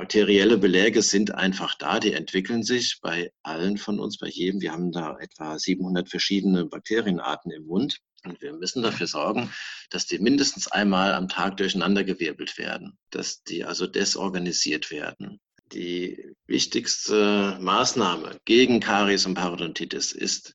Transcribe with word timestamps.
bakterielle 0.00 0.56
Beläge 0.56 1.02
sind 1.02 1.34
einfach 1.34 1.74
da, 1.74 2.00
die 2.00 2.14
entwickeln 2.14 2.62
sich 2.62 3.00
bei 3.02 3.30
allen 3.42 3.76
von 3.76 4.00
uns, 4.00 4.16
bei 4.16 4.28
jedem. 4.28 4.62
Wir 4.62 4.72
haben 4.72 4.92
da 4.92 5.18
etwa 5.20 5.58
700 5.58 6.08
verschiedene 6.08 6.64
Bakterienarten 6.64 7.52
im 7.52 7.66
Mund. 7.66 7.98
Und 8.24 8.40
wir 8.40 8.54
müssen 8.54 8.82
dafür 8.82 9.06
sorgen, 9.06 9.52
dass 9.90 10.06
die 10.06 10.18
mindestens 10.18 10.68
einmal 10.68 11.12
am 11.12 11.28
Tag 11.28 11.58
durcheinandergewirbelt 11.58 12.56
werden, 12.56 12.96
dass 13.10 13.42
die 13.42 13.62
also 13.62 13.86
desorganisiert 13.86 14.90
werden. 14.90 15.38
Die 15.70 16.34
wichtigste 16.46 17.58
Maßnahme 17.60 18.38
gegen 18.46 18.80
Karies 18.80 19.26
und 19.26 19.34
Parodontitis 19.34 20.12
ist 20.12 20.54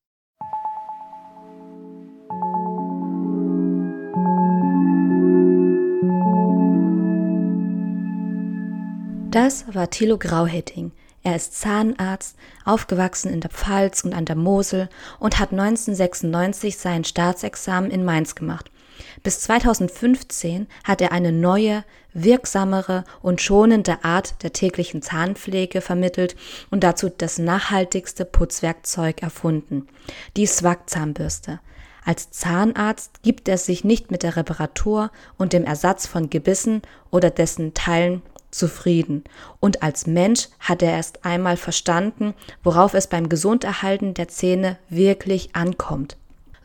Das 9.36 9.66
war 9.76 9.90
Thilo 9.90 10.18
Grauhetting. 10.18 10.94
Er 11.22 11.36
ist 11.36 11.60
Zahnarzt, 11.60 12.38
aufgewachsen 12.64 13.34
in 13.34 13.42
der 13.42 13.50
Pfalz 13.50 14.06
und 14.06 14.14
an 14.14 14.24
der 14.24 14.38
Mosel 14.38 14.88
und 15.20 15.40
hat 15.40 15.52
1996 15.52 16.78
sein 16.78 17.04
Staatsexamen 17.04 17.92
in 17.92 18.06
Mainz 18.06 18.36
gemacht. 18.36 18.72
Bis 19.24 19.42
2015 19.42 20.68
hat 20.86 21.02
er 21.02 21.12
eine 21.12 21.34
neue, 21.34 21.84
wirksamere 22.14 23.04
und 23.22 23.42
schonende 23.42 24.06
Art 24.06 24.42
der 24.42 24.54
täglichen 24.54 25.02
Zahnpflege 25.02 25.82
vermittelt 25.82 26.38
und 26.72 26.86
dazu 26.86 27.10
das 27.10 27.38
nachhaltigste 27.38 28.24
Putzwerkzeug 28.24 29.22
erfunden, 29.22 29.90
die 30.38 30.46
Swag-Zahnbürste. 30.46 31.60
Als 32.06 32.32
Zahnarzt 32.32 33.22
gibt 33.22 33.50
er 33.50 33.58
sich 33.58 33.84
nicht 33.84 34.12
mit 34.12 34.24
der 34.24 34.38
Reparatur 34.38 35.12
und 35.38 35.52
dem 35.52 35.66
Ersatz 35.66 36.08
von 36.08 36.30
Gebissen 36.30 36.84
oder 37.12 37.32
dessen 37.32 37.74
Teilen 37.74 38.22
zufrieden. 38.56 39.24
Und 39.60 39.84
als 39.84 40.08
Mensch 40.08 40.50
hat 40.60 40.82
er 40.82 40.92
erst 40.92 41.26
einmal 41.26 41.58
verstanden, 41.58 42.34
worauf 42.64 42.94
es 42.94 43.08
beim 43.08 43.30
Gesunderhalten 43.30 44.14
der 44.14 44.28
Zähne 44.28 44.78
wirklich 44.90 45.56
ankommt. 45.56 46.18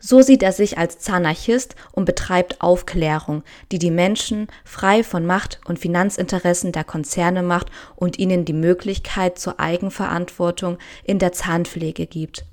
So 0.03 0.23
sieht 0.23 0.41
er 0.41 0.51
sich 0.51 0.79
als 0.79 0.97
Zahnarchist 0.97 1.75
und 1.91 2.05
betreibt 2.05 2.59
Aufklärung, 2.59 3.43
die 3.71 3.77
die 3.77 3.91
Menschen 3.91 4.47
frei 4.65 5.03
von 5.03 5.27
Macht 5.27 5.61
und 5.65 5.77
Finanzinteressen 5.77 6.71
der 6.71 6.83
Konzerne 6.83 7.43
macht 7.43 7.67
und 7.95 8.17
ihnen 8.17 8.43
die 8.43 8.53
Möglichkeit 8.53 9.37
zur 9.37 9.59
Eigenverantwortung 9.59 10.79
in 11.03 11.19
der 11.19 11.33
Zahnpflege 11.33 12.07
gibt. 12.07 12.45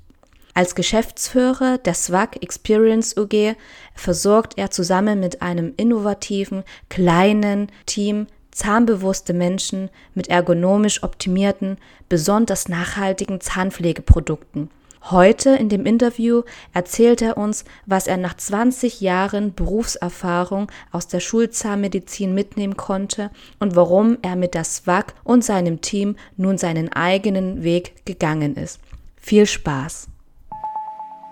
Als 0.53 0.75
Geschäftsführer 0.75 1.79
der 1.79 1.95
SWAG 1.95 2.35
Experience 2.41 3.17
UG 3.17 3.55
versorgt 3.95 4.57
er 4.57 4.69
zusammen 4.69 5.19
mit 5.19 5.41
einem 5.41 5.73
innovativen, 5.77 6.63
kleinen 6.89 7.71
Team 7.87 8.27
zahnbewusste 8.59 9.33
Menschen 9.33 9.89
mit 10.13 10.27
ergonomisch 10.27 11.01
optimierten, 11.03 11.77
besonders 12.09 12.67
nachhaltigen 12.67 13.39
Zahnpflegeprodukten. 13.39 14.69
Heute 15.03 15.51
in 15.51 15.69
dem 15.69 15.85
Interview 15.85 16.43
erzählt 16.73 17.21
er 17.21 17.37
uns, 17.37 17.63
was 17.85 18.05
er 18.05 18.17
nach 18.17 18.35
20 18.35 18.99
Jahren 18.99 19.53
Berufserfahrung 19.53 20.69
aus 20.91 21.07
der 21.07 21.21
Schulzahnmedizin 21.21 22.33
mitnehmen 22.33 22.75
konnte 22.75 23.31
und 23.59 23.77
warum 23.77 24.17
er 24.21 24.35
mit 24.35 24.53
der 24.53 24.65
SWAG 24.65 25.13
und 25.23 25.43
seinem 25.43 25.79
Team 25.79 26.17
nun 26.35 26.57
seinen 26.57 26.91
eigenen 26.91 27.63
Weg 27.63 28.05
gegangen 28.05 28.57
ist. 28.57 28.81
Viel 29.15 29.45
Spaß! 29.45 30.09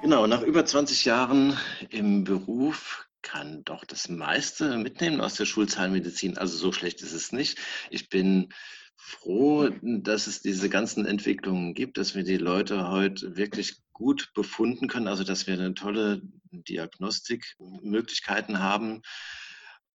Genau, 0.01 0.27
nach 0.27 0.43
über 0.43 0.65
20 0.65 1.03
Jahren 1.03 1.57
im 1.89 2.23
Beruf 2.23 3.06
kann 3.27 3.63
doch 3.65 3.83
das 3.83 4.07
meiste 4.07 4.77
mitnehmen 4.77 5.19
aus 5.19 5.35
der 5.35 5.45
Schulzahnmedizin. 5.45 6.37
Also 6.37 6.55
so 6.55 6.71
schlecht 6.71 7.01
ist 7.01 7.11
es 7.11 7.33
nicht. 7.33 7.57
Ich 7.89 8.07
bin 8.07 8.53
froh, 8.95 9.69
dass 9.81 10.27
es 10.27 10.41
diese 10.41 10.69
ganzen 10.69 11.05
Entwicklungen 11.05 11.73
gibt, 11.73 11.97
dass 11.97 12.15
wir 12.15 12.23
die 12.23 12.37
Leute 12.37 12.89
heute 12.89 13.35
wirklich 13.35 13.81
gut 13.91 14.31
befunden 14.33 14.87
können, 14.87 15.09
also 15.09 15.25
dass 15.25 15.45
wir 15.45 15.55
eine 15.55 15.73
tolle 15.73 16.21
Diagnostikmöglichkeiten 16.51 18.59
haben 18.59 19.01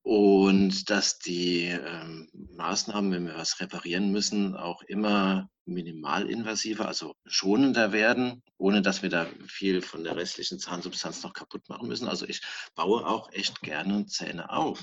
und 0.02 0.90
dass 0.90 1.18
die 1.18 1.66
ähm, 1.66 2.28
Maßnahmen, 2.32 3.12
wenn 3.12 3.26
wir 3.26 3.36
was 3.36 3.60
reparieren 3.60 4.10
müssen, 4.10 4.56
auch 4.56 4.82
immer 4.82 5.48
minimalinvasiver, 5.64 6.88
also 6.88 7.14
schonender 7.24 7.92
werden, 7.92 8.42
ohne 8.58 8.82
dass 8.82 9.02
wir 9.02 9.10
da 9.10 9.28
viel 9.46 9.80
von 9.80 10.02
der 10.02 10.16
restlichen 10.16 10.58
Zahnsubstanz 10.58 11.22
noch 11.22 11.32
kaputt 11.32 11.68
machen 11.68 11.86
müssen. 11.86 12.08
Also 12.08 12.26
ich 12.26 12.40
baue 12.74 13.06
auch 13.06 13.32
echt 13.32 13.60
gerne 13.62 14.06
Zähne 14.06 14.50
auf. 14.50 14.80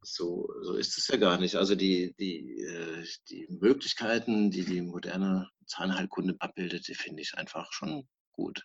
So, 0.00 0.48
so 0.62 0.74
ist 0.74 0.96
es 0.96 1.08
ja 1.08 1.16
gar 1.16 1.38
nicht. 1.38 1.56
Also 1.56 1.74
die, 1.74 2.14
die, 2.18 2.60
äh, 2.62 3.06
die 3.28 3.46
Möglichkeiten, 3.50 4.50
die 4.50 4.64
die 4.64 4.80
moderne 4.80 5.50
Zahnheilkunde 5.66 6.36
abbildet, 6.38 6.88
die 6.88 6.94
finde 6.94 7.22
ich 7.22 7.36
einfach 7.36 7.72
schon 7.72 8.08
gut. 8.32 8.64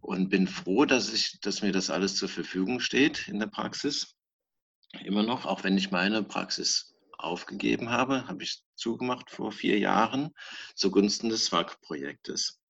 Und 0.00 0.28
bin 0.28 0.48
froh, 0.48 0.84
dass, 0.84 1.12
ich, 1.12 1.38
dass 1.40 1.62
mir 1.62 1.72
das 1.72 1.90
alles 1.90 2.16
zur 2.16 2.28
Verfügung 2.28 2.80
steht 2.80 3.28
in 3.28 3.38
der 3.38 3.46
Praxis. 3.46 4.14
Immer 5.02 5.22
noch, 5.22 5.46
auch 5.46 5.64
wenn 5.64 5.76
ich 5.76 5.90
meine 5.90 6.22
Praxis 6.22 6.94
aufgegeben 7.18 7.90
habe, 7.90 8.26
habe 8.28 8.42
ich 8.42 8.62
zugemacht 8.74 9.30
vor 9.30 9.52
vier 9.52 9.78
Jahren 9.78 10.30
zugunsten 10.74 11.28
des 11.28 11.46
SWAG-Projektes. 11.46 12.60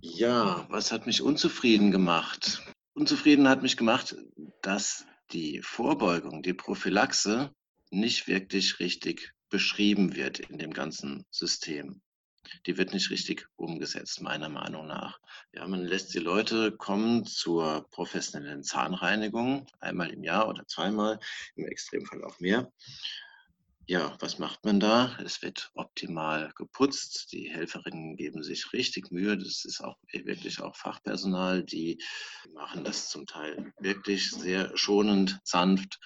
Ja, 0.00 0.66
was 0.70 0.92
hat 0.92 1.06
mich 1.06 1.20
unzufrieden 1.22 1.90
gemacht? 1.90 2.62
Unzufrieden 2.94 3.48
hat 3.48 3.62
mich 3.62 3.76
gemacht, 3.76 4.16
dass 4.62 5.04
die 5.32 5.60
Vorbeugung, 5.62 6.42
die 6.42 6.54
Prophylaxe 6.54 7.54
nicht 7.90 8.26
wirklich 8.28 8.80
richtig 8.80 9.32
beschrieben 9.48 10.16
wird 10.16 10.40
in 10.40 10.58
dem 10.58 10.72
ganzen 10.72 11.26
System. 11.30 12.00
Die 12.66 12.78
wird 12.78 12.92
nicht 12.92 13.10
richtig 13.10 13.46
umgesetzt, 13.56 14.20
meiner 14.20 14.48
Meinung 14.48 14.86
nach. 14.86 15.20
Ja, 15.52 15.66
man 15.66 15.84
lässt 15.84 16.14
die 16.14 16.18
Leute 16.18 16.72
kommen 16.72 17.24
zur 17.26 17.88
professionellen 17.90 18.62
Zahnreinigung, 18.62 19.66
einmal 19.78 20.10
im 20.10 20.22
Jahr 20.22 20.48
oder 20.48 20.66
zweimal, 20.66 21.20
im 21.54 21.66
Extremfall 21.66 22.24
auch 22.24 22.40
mehr. 22.40 22.72
Ja, 23.86 24.16
was 24.20 24.38
macht 24.38 24.64
man 24.64 24.78
da? 24.78 25.16
Es 25.24 25.42
wird 25.42 25.70
optimal 25.74 26.52
geputzt. 26.54 27.32
Die 27.32 27.50
Helferinnen 27.50 28.16
geben 28.16 28.42
sich 28.42 28.72
richtig 28.72 29.10
Mühe. 29.10 29.36
Das 29.36 29.64
ist 29.64 29.80
auch 29.80 29.96
wirklich 30.12 30.60
auch 30.60 30.76
Fachpersonal. 30.76 31.64
Die 31.64 32.00
machen 32.54 32.84
das 32.84 33.08
zum 33.08 33.26
Teil 33.26 33.72
wirklich 33.80 34.30
sehr 34.30 34.76
schonend, 34.76 35.40
sanft. 35.42 35.98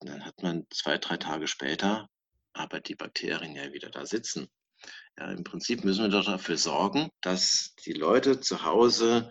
Dann 0.00 0.24
hat 0.24 0.42
man 0.42 0.66
zwei, 0.70 0.98
drei 0.98 1.16
Tage 1.16 1.46
später 1.46 2.08
aber 2.52 2.80
die 2.80 2.94
Bakterien 2.94 3.54
ja 3.54 3.72
wieder 3.72 3.90
da 3.90 4.06
sitzen. 4.06 4.48
Ja, 5.18 5.30
Im 5.30 5.44
Prinzip 5.44 5.84
müssen 5.84 6.04
wir 6.04 6.10
doch 6.10 6.24
dafür 6.24 6.56
sorgen, 6.56 7.10
dass 7.20 7.74
die 7.84 7.92
Leute 7.92 8.40
zu 8.40 8.64
Hause 8.64 9.30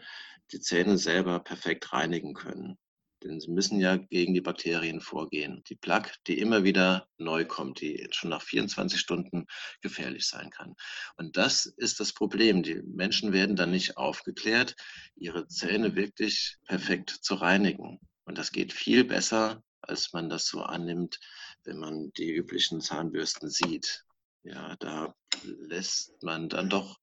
die 0.51 0.59
Zähne 0.59 0.97
selber 0.97 1.39
perfekt 1.39 1.91
reinigen 1.93 2.33
können. 2.33 2.77
Denn 3.23 3.39
sie 3.39 3.51
müssen 3.51 3.79
ja 3.79 3.97
gegen 3.97 4.33
die 4.33 4.41
Bakterien 4.41 4.99
vorgehen. 4.99 5.63
Die 5.69 5.75
Plaque, 5.75 6.15
die 6.25 6.39
immer 6.39 6.63
wieder 6.63 7.07
neu 7.17 7.45
kommt, 7.45 7.79
die 7.79 8.07
schon 8.11 8.31
nach 8.31 8.41
24 8.41 8.99
Stunden 8.99 9.45
gefährlich 9.81 10.27
sein 10.27 10.49
kann. 10.49 10.73
Und 11.17 11.37
das 11.37 11.67
ist 11.67 11.99
das 11.99 12.13
Problem. 12.13 12.63
Die 12.63 12.81
Menschen 12.81 13.31
werden 13.31 13.55
dann 13.55 13.71
nicht 13.71 13.97
aufgeklärt, 13.97 14.75
ihre 15.15 15.47
Zähne 15.47 15.95
wirklich 15.95 16.57
perfekt 16.65 17.11
zu 17.11 17.35
reinigen. 17.35 17.99
Und 18.25 18.37
das 18.37 18.51
geht 18.51 18.73
viel 18.73 19.03
besser, 19.03 19.63
als 19.81 20.13
man 20.13 20.29
das 20.29 20.47
so 20.47 20.61
annimmt, 20.61 21.19
wenn 21.63 21.77
man 21.77 22.11
die 22.13 22.31
üblichen 22.31 22.81
Zahnbürsten 22.81 23.49
sieht. 23.49 24.03
Ja, 24.43 24.75
da 24.77 25.13
lässt 25.43 26.21
man 26.23 26.49
dann 26.49 26.69
doch 26.69 26.99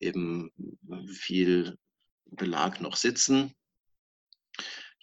eben 0.00 0.50
viel 1.08 1.78
Belag 2.26 2.80
noch 2.80 2.96
sitzen 2.96 3.54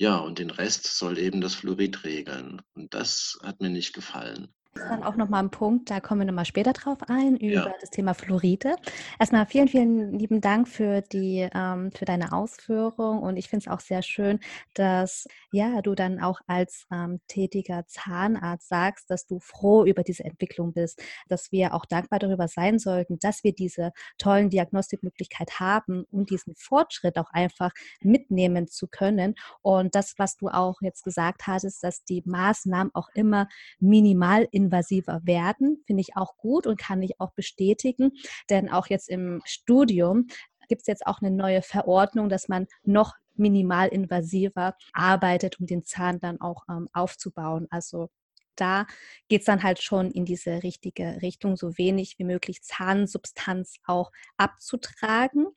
ja, 0.02 0.18
und 0.18 0.40
den 0.40 0.50
Rest 0.50 0.86
soll 0.86 1.18
eben 1.18 1.42
das 1.42 1.56
Fluorid 1.56 2.06
regeln. 2.06 2.62
Und 2.74 2.94
das 2.94 3.38
hat 3.44 3.60
mir 3.60 3.70
nicht 3.70 3.94
gefallen. 3.94 4.56
Das 4.74 4.84
ist 4.84 4.90
dann 4.92 5.04
auch 5.04 5.16
nochmal 5.16 5.44
ein 5.44 5.50
Punkt, 5.50 5.90
da 5.90 6.00
kommen 6.00 6.22
wir 6.22 6.26
nochmal 6.28 6.46
später 6.46 6.74
drauf 6.74 7.00
ein, 7.08 7.38
über 7.38 7.54
ja. 7.54 7.74
das 7.82 7.90
Thema 7.90 8.14
Fluoride. 8.14 8.76
Erstmal 9.20 9.46
vielen, 9.48 9.68
vielen 9.68 10.14
lieben 10.14 10.42
Dank 10.42 10.68
für, 10.68 11.02
die, 11.02 11.50
ähm, 11.54 11.92
für 11.92 12.06
deine 12.06 12.32
Ausführung 12.32 13.20
und 13.20 13.38
ich 13.38 13.50
finde 13.50 13.66
es 13.66 13.72
auch 13.72 13.80
sehr 13.80 14.04
schön, 14.04 14.40
dass 14.76 15.28
ja, 15.52 15.82
du 15.82 15.96
dann 15.96 16.22
auch 16.22 16.40
als 16.46 16.86
ähm, 16.92 17.20
tätiger 17.28 17.88
Zahnarzt 17.88 18.70
sagst, 18.70 19.10
dass 19.10 19.26
du 19.26 19.40
froh 19.40 19.86
über 19.86 20.04
diese 20.04 20.24
Entwicklung 20.24 20.72
bist, 20.74 21.02
dass 21.28 21.52
wir 21.52 21.74
auch 21.74 21.86
dankbar 21.86 22.20
darüber 22.20 22.48
sein 22.48 22.78
sollten, 22.78 23.18
dass 23.20 23.44
wir 23.44 23.54
diese 23.54 23.92
tollen 24.20 24.52
Diagnostikmöglichkeit 24.52 25.60
haben 25.60 26.04
und 26.12 26.30
diesen 26.30 26.56
Fortschritt 26.56 27.18
auch 27.18 27.32
einfach 27.32 27.72
mitnehmen 28.02 28.68
zu 28.68 28.88
können. 28.88 29.34
Und 29.62 29.96
das, 29.96 30.14
was 30.18 30.38
du 30.38 30.50
auch 30.50 30.82
jetzt 30.82 31.04
gesagt 31.04 31.48
hattest, 31.48 31.84
dass 31.84 32.04
die 32.04 32.22
Maßnahmen 32.26 32.94
auch 32.94 33.10
immer 33.16 33.48
minimal 33.80 34.48
invasiver 34.60 35.22
werden, 35.24 35.84
finde 35.86 36.02
ich 36.02 36.16
auch 36.16 36.36
gut 36.38 36.68
und 36.68 36.78
kann 36.78 37.02
ich 37.02 37.20
auch 37.20 37.32
bestätigen. 37.32 38.12
Denn 38.50 38.70
auch 38.70 38.88
jetzt 38.88 39.10
im 39.10 39.42
Studium 39.46 40.28
gibt 40.68 40.82
es 40.82 40.88
jetzt 40.88 41.08
auch 41.08 41.22
eine 41.22 41.32
neue 41.32 41.62
Verordnung, 41.62 42.30
dass 42.30 42.48
man 42.48 42.68
noch 42.84 43.16
minimal 43.36 43.88
invasiver 43.88 44.76
arbeitet, 44.94 45.60
um 45.60 45.66
den 45.66 45.84
Zahn 45.84 46.20
dann 46.20 46.42
auch 46.42 46.64
ähm, 46.70 46.90
aufzubauen. 46.94 47.68
Also 47.70 48.10
da 48.56 48.86
geht 49.30 49.42
es 49.42 49.46
dann 49.46 49.64
halt 49.64 49.82
schon 49.82 50.12
in 50.12 50.26
diese 50.26 50.64
richtige 50.64 51.22
Richtung, 51.22 51.56
so 51.56 51.78
wenig 51.78 52.20
wie 52.20 52.26
möglich 52.26 52.62
Zahnsubstanz 52.62 53.78
auch 53.86 54.12
abzutragen 54.38 55.48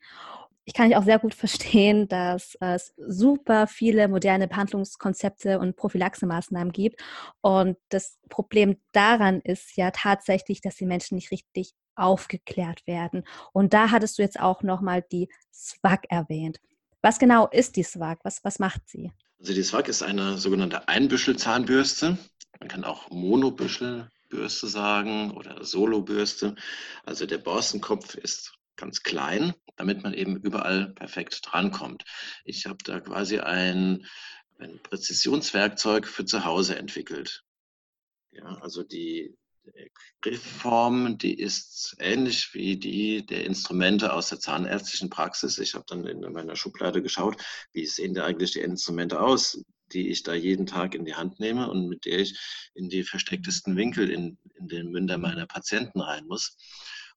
ich 0.65 0.75
kann 0.75 0.93
auch 0.95 1.05
sehr 1.05 1.19
gut 1.19 1.35
verstehen, 1.35 2.09
dass 2.09 2.57
es 2.61 2.95
super 2.97 3.67
viele 3.67 4.09
moderne 4.09 4.49
Behandlungskonzepte 4.49 5.59
und 5.59 5.77
Prophylaxemaßnahmen 5.77 6.73
gibt. 6.73 7.01
Und 7.41 7.77
das 7.89 8.19
Problem 8.29 8.77
daran 8.93 9.41
ist 9.41 9.77
ja 9.77 9.91
tatsächlich, 9.91 10.61
dass 10.61 10.77
die 10.77 10.87
Menschen 10.87 11.17
nicht 11.17 11.31
richtig 11.31 11.75
aufgeklärt 11.95 12.87
werden. 12.87 13.25
Und 13.53 13.75
da 13.75 13.91
hattest 13.91 14.19
du 14.19 14.23
jetzt 14.23 14.41
auch 14.41 14.63
nochmal 14.63 15.05
die 15.13 15.29
SWAG 15.53 16.07
erwähnt. 16.09 16.59
Was 17.03 17.19
genau 17.19 17.49
ist 17.49 17.77
die 17.77 17.83
SWAG? 17.83 18.19
Was, 18.23 18.43
was 18.45 18.59
macht 18.59 18.89
sie? 18.89 19.13
Also 19.41 19.53
die 19.53 19.63
SWAG 19.63 19.89
ist 19.89 20.03
eine 20.03 20.39
sogenannte 20.39 20.89
Einbüschelzahnbürste. 20.89 22.17
Man 22.61 22.69
kann 22.69 22.85
auch 22.85 23.11
Monobüschelbürste 23.11 24.69
sagen 24.69 25.33
oder 25.33 25.65
Solobürste. 25.65 26.55
Also 27.05 27.27
der 27.27 27.39
Borstenkopf 27.39 28.15
ist 28.15 28.55
ganz 28.77 29.03
klein, 29.03 29.55
damit 29.77 30.03
man 30.03 30.15
eben 30.15 30.37
überall 30.37 30.93
perfekt 30.95 31.41
drankommt. 31.45 32.05
Ich 32.45 32.67
habe 32.67 32.79
da 32.85 33.01
quasi 33.01 33.39
ein, 33.39 34.07
ein 34.59 34.81
Präzisionswerkzeug 34.83 36.07
für 36.07 36.25
zu 36.25 36.45
Hause 36.45 36.77
entwickelt. 36.77 37.45
Ja, 38.31 38.45
also 38.61 38.83
die 38.83 39.37
Griffform, 40.21 41.19
die 41.19 41.39
ist 41.39 41.97
ähnlich 42.01 42.53
wie 42.53 42.77
die 42.77 43.25
der 43.25 43.45
Instrumente 43.45 44.13
aus 44.13 44.29
der 44.29 44.41
zahnärztlichen 44.41 45.11
Praxis. 45.11 45.59
Ich 45.59 45.75
habe 45.75 45.85
dann 45.87 46.07
in 46.07 46.21
meiner 46.33 46.57
Schublade 46.57 47.03
geschaut, 47.03 47.37
wie 47.73 47.87
sehen 47.87 48.15
da 48.15 48.25
eigentlich 48.25 48.53
die 48.53 48.61
Instrumente 48.61 49.21
aus, 49.21 49.63
die 49.93 50.09
ich 50.09 50.23
da 50.23 50.35
jeden 50.35 50.67
Tag 50.67 50.95
in 50.95 51.05
die 51.05 51.15
Hand 51.15 51.39
nehme 51.39 51.71
und 51.71 51.89
mit 51.89 52.07
der 52.07 52.21
ich 52.21 52.39
in 52.75 52.89
die 52.89 53.05
verstecktesten 53.05 53.77
Winkel 53.77 54.11
in, 54.11 54.39
in 54.55 54.69
den 54.69 54.91
Münder 54.91 55.19
meiner 55.19 55.47
Patienten 55.47 56.01
rein 56.01 56.27
muss 56.27 56.57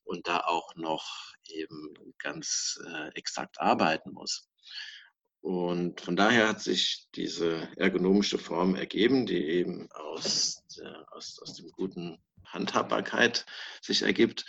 und 0.04 0.28
da 0.28 0.40
auch 0.42 0.76
noch 0.76 1.35
eben 1.50 1.94
ganz 2.18 2.80
äh, 2.86 3.10
exakt 3.16 3.60
arbeiten 3.60 4.12
muss. 4.12 4.50
Und 5.42 6.02
von 6.02 6.16
daher 6.16 6.48
hat 6.48 6.62
sich 6.62 7.08
diese 7.14 7.70
ergonomische 7.78 8.40
Form 8.40 8.74
ergeben, 8.76 9.28
die 9.28 9.46
eben 9.46 9.88
aus, 9.92 10.64
der, 10.76 11.06
aus, 11.12 11.40
aus 11.40 11.54
dem 11.54 11.70
guten 11.70 12.18
Handhabbarkeit 12.46 13.46
sich 13.80 14.02
ergibt. 14.02 14.46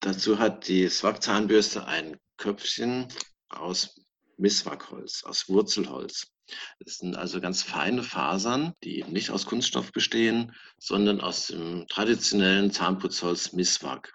Dazu 0.00 0.38
hat 0.38 0.68
die 0.68 0.88
Swag-Zahnbürste 0.88 1.86
ein 1.86 2.18
Köpfchen 2.38 3.08
aus 3.50 4.00
Misswagholz, 4.38 5.22
aus 5.24 5.50
Wurzelholz. 5.50 6.28
Das 6.78 6.96
sind 6.96 7.14
also 7.14 7.40
ganz 7.40 7.62
feine 7.62 8.02
Fasern, 8.02 8.72
die 8.82 9.04
nicht 9.04 9.30
aus 9.30 9.44
Kunststoff 9.44 9.92
bestehen, 9.92 10.56
sondern 10.78 11.20
aus 11.20 11.48
dem 11.48 11.86
traditionellen 11.88 12.72
Zahnputzholz 12.72 13.52
Miswak. 13.52 14.14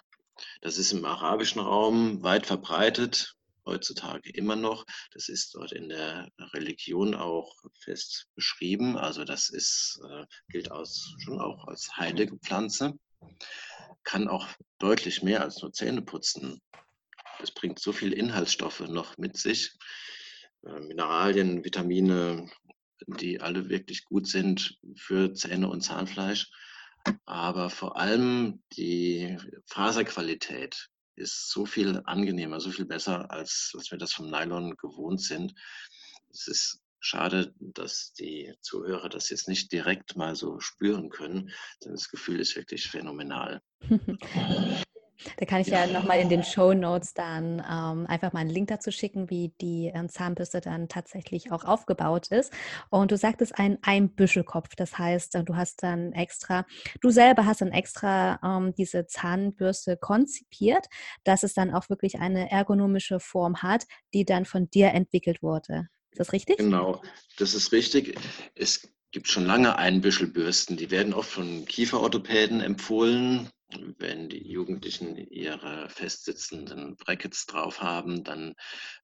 Das 0.62 0.78
ist 0.78 0.92
im 0.92 1.06
arabischen 1.06 1.62
Raum 1.62 2.24
weit 2.24 2.46
verbreitet, 2.46 3.36
heutzutage 3.66 4.30
immer 4.32 4.56
noch. 4.56 4.86
Das 5.12 5.30
ist 5.30 5.56
dort 5.56 5.72
in 5.72 5.90
der 5.90 6.30
Religion 6.54 7.16
auch 7.16 7.56
fest 7.80 8.28
beschrieben. 8.36 8.98
Also 8.98 9.24
das 9.24 9.50
ist, 9.50 10.00
äh, 10.10 10.26
gilt 10.50 10.72
als, 10.72 11.14
schon 11.20 11.40
auch 11.40 11.68
als 11.68 11.96
heilige 11.98 12.38
Pflanze. 12.38 12.94
Kann 14.04 14.28
auch 14.28 14.48
deutlich 14.78 15.24
mehr 15.24 15.42
als 15.42 15.62
nur 15.62 15.74
Zähne 15.74 16.02
putzen. 16.02 16.62
Es 17.42 17.52
bringt 17.52 17.80
so 17.80 17.92
viele 17.92 18.16
Inhaltsstoffe 18.16 18.82
noch 18.82 19.18
mit 19.18 19.38
sich. 19.38 19.76
Äh, 20.64 20.80
Mineralien, 20.82 21.64
Vitamine, 21.64 22.50
die 23.08 23.42
alle 23.42 23.70
wirklich 23.70 24.06
gut 24.06 24.28
sind 24.28 24.78
für 24.96 25.34
Zähne 25.34 25.70
und 25.70 25.82
Zahnfleisch. 25.82 26.50
Aber 27.26 27.70
vor 27.70 27.98
allem 27.98 28.64
die 28.74 29.38
Faserqualität 29.68 30.90
ist 31.16 31.50
so 31.50 31.66
viel 31.66 32.02
angenehmer, 32.06 32.60
so 32.60 32.72
viel 32.72 32.86
besser, 32.86 33.32
als, 33.32 33.72
als 33.76 33.92
wir 33.92 33.98
das 33.98 34.14
vom 34.14 34.30
Nylon 34.30 34.76
gewohnt 34.78 35.22
sind. 35.22 35.54
Es 36.30 36.48
ist 36.48 36.82
schade, 37.00 37.54
dass 37.60 38.14
die 38.14 38.54
Zuhörer 38.62 39.10
das 39.10 39.30
jetzt 39.30 39.48
nicht 39.48 39.72
direkt 39.72 40.16
mal 40.16 40.36
so 40.36 40.60
spüren 40.60 41.10
können, 41.10 41.52
denn 41.84 41.92
das 41.92 42.10
Gefühl 42.10 42.40
ist 42.40 42.56
wirklich 42.56 42.88
phänomenal. 42.88 43.62
Da 45.38 45.46
kann 45.46 45.62
ich 45.62 45.68
ja, 45.68 45.86
ja 45.86 45.92
nochmal 45.92 46.20
in 46.20 46.30
den 46.30 46.44
Show 46.44 46.74
Notes 46.74 47.14
dann 47.14 47.60
ähm, 47.60 48.06
einfach 48.08 48.34
mal 48.34 48.40
einen 48.40 48.50
Link 48.50 48.68
dazu 48.68 48.92
schicken, 48.92 49.30
wie 49.30 49.54
die 49.62 49.92
ähm, 49.94 50.10
Zahnbürste 50.10 50.62
dann 50.62 50.88
tatsächlich 50.88 51.52
auch 51.52 51.64
aufgebaut 51.64 52.28
ist. 52.28 52.52
Und 52.90 53.12
du 53.12 53.18
sagtest 53.18 53.58
ein 53.58 53.78
Einbüschelkopf, 53.82 54.76
das 54.76 54.98
heißt, 54.98 55.36
äh, 55.36 55.44
du 55.44 55.56
hast 55.56 55.84
dann 55.84 56.12
extra, 56.14 56.66
du 57.02 57.10
selber 57.10 57.46
hast 57.46 57.62
dann 57.62 57.72
extra 57.72 58.40
ähm, 58.44 58.74
diese 58.76 59.08
Zahnbürste 59.08 59.98
konzipiert, 59.98 60.88
dass 61.24 61.44
es 61.44 61.54
dann 61.54 61.74
auch 61.74 61.90
wirklich 61.90 62.20
eine 62.20 62.52
ergonomische 62.52 63.20
Form 63.20 63.62
hat, 63.62 63.86
die 64.14 64.26
dann 64.26 64.46
von 64.46 64.70
dir 64.70 64.92
entwickelt 64.92 65.42
wurde. 65.42 65.88
Ist 66.12 66.20
das 66.20 66.34
richtig? 66.34 66.58
Genau, 66.58 67.02
das 67.38 67.54
ist 67.54 67.72
richtig. 67.72 68.18
Es 68.56 68.90
gibt 69.12 69.28
schon 69.28 69.46
lange 69.46 69.78
Einbüschelbürsten, 69.78 70.78
die 70.78 70.92
werden 70.92 71.14
oft 71.14 71.30
von 71.30 71.66
Kieferorthopäden 71.66 72.62
empfohlen 72.62 73.50
wenn 73.98 74.30
die 74.30 74.48
Jugendlichen 74.48 75.18
ihre 75.18 75.90
festsitzenden 75.90 76.96
Brackets 76.98 77.46
drauf 77.46 77.82
haben, 77.82 78.24
dann 78.24 78.56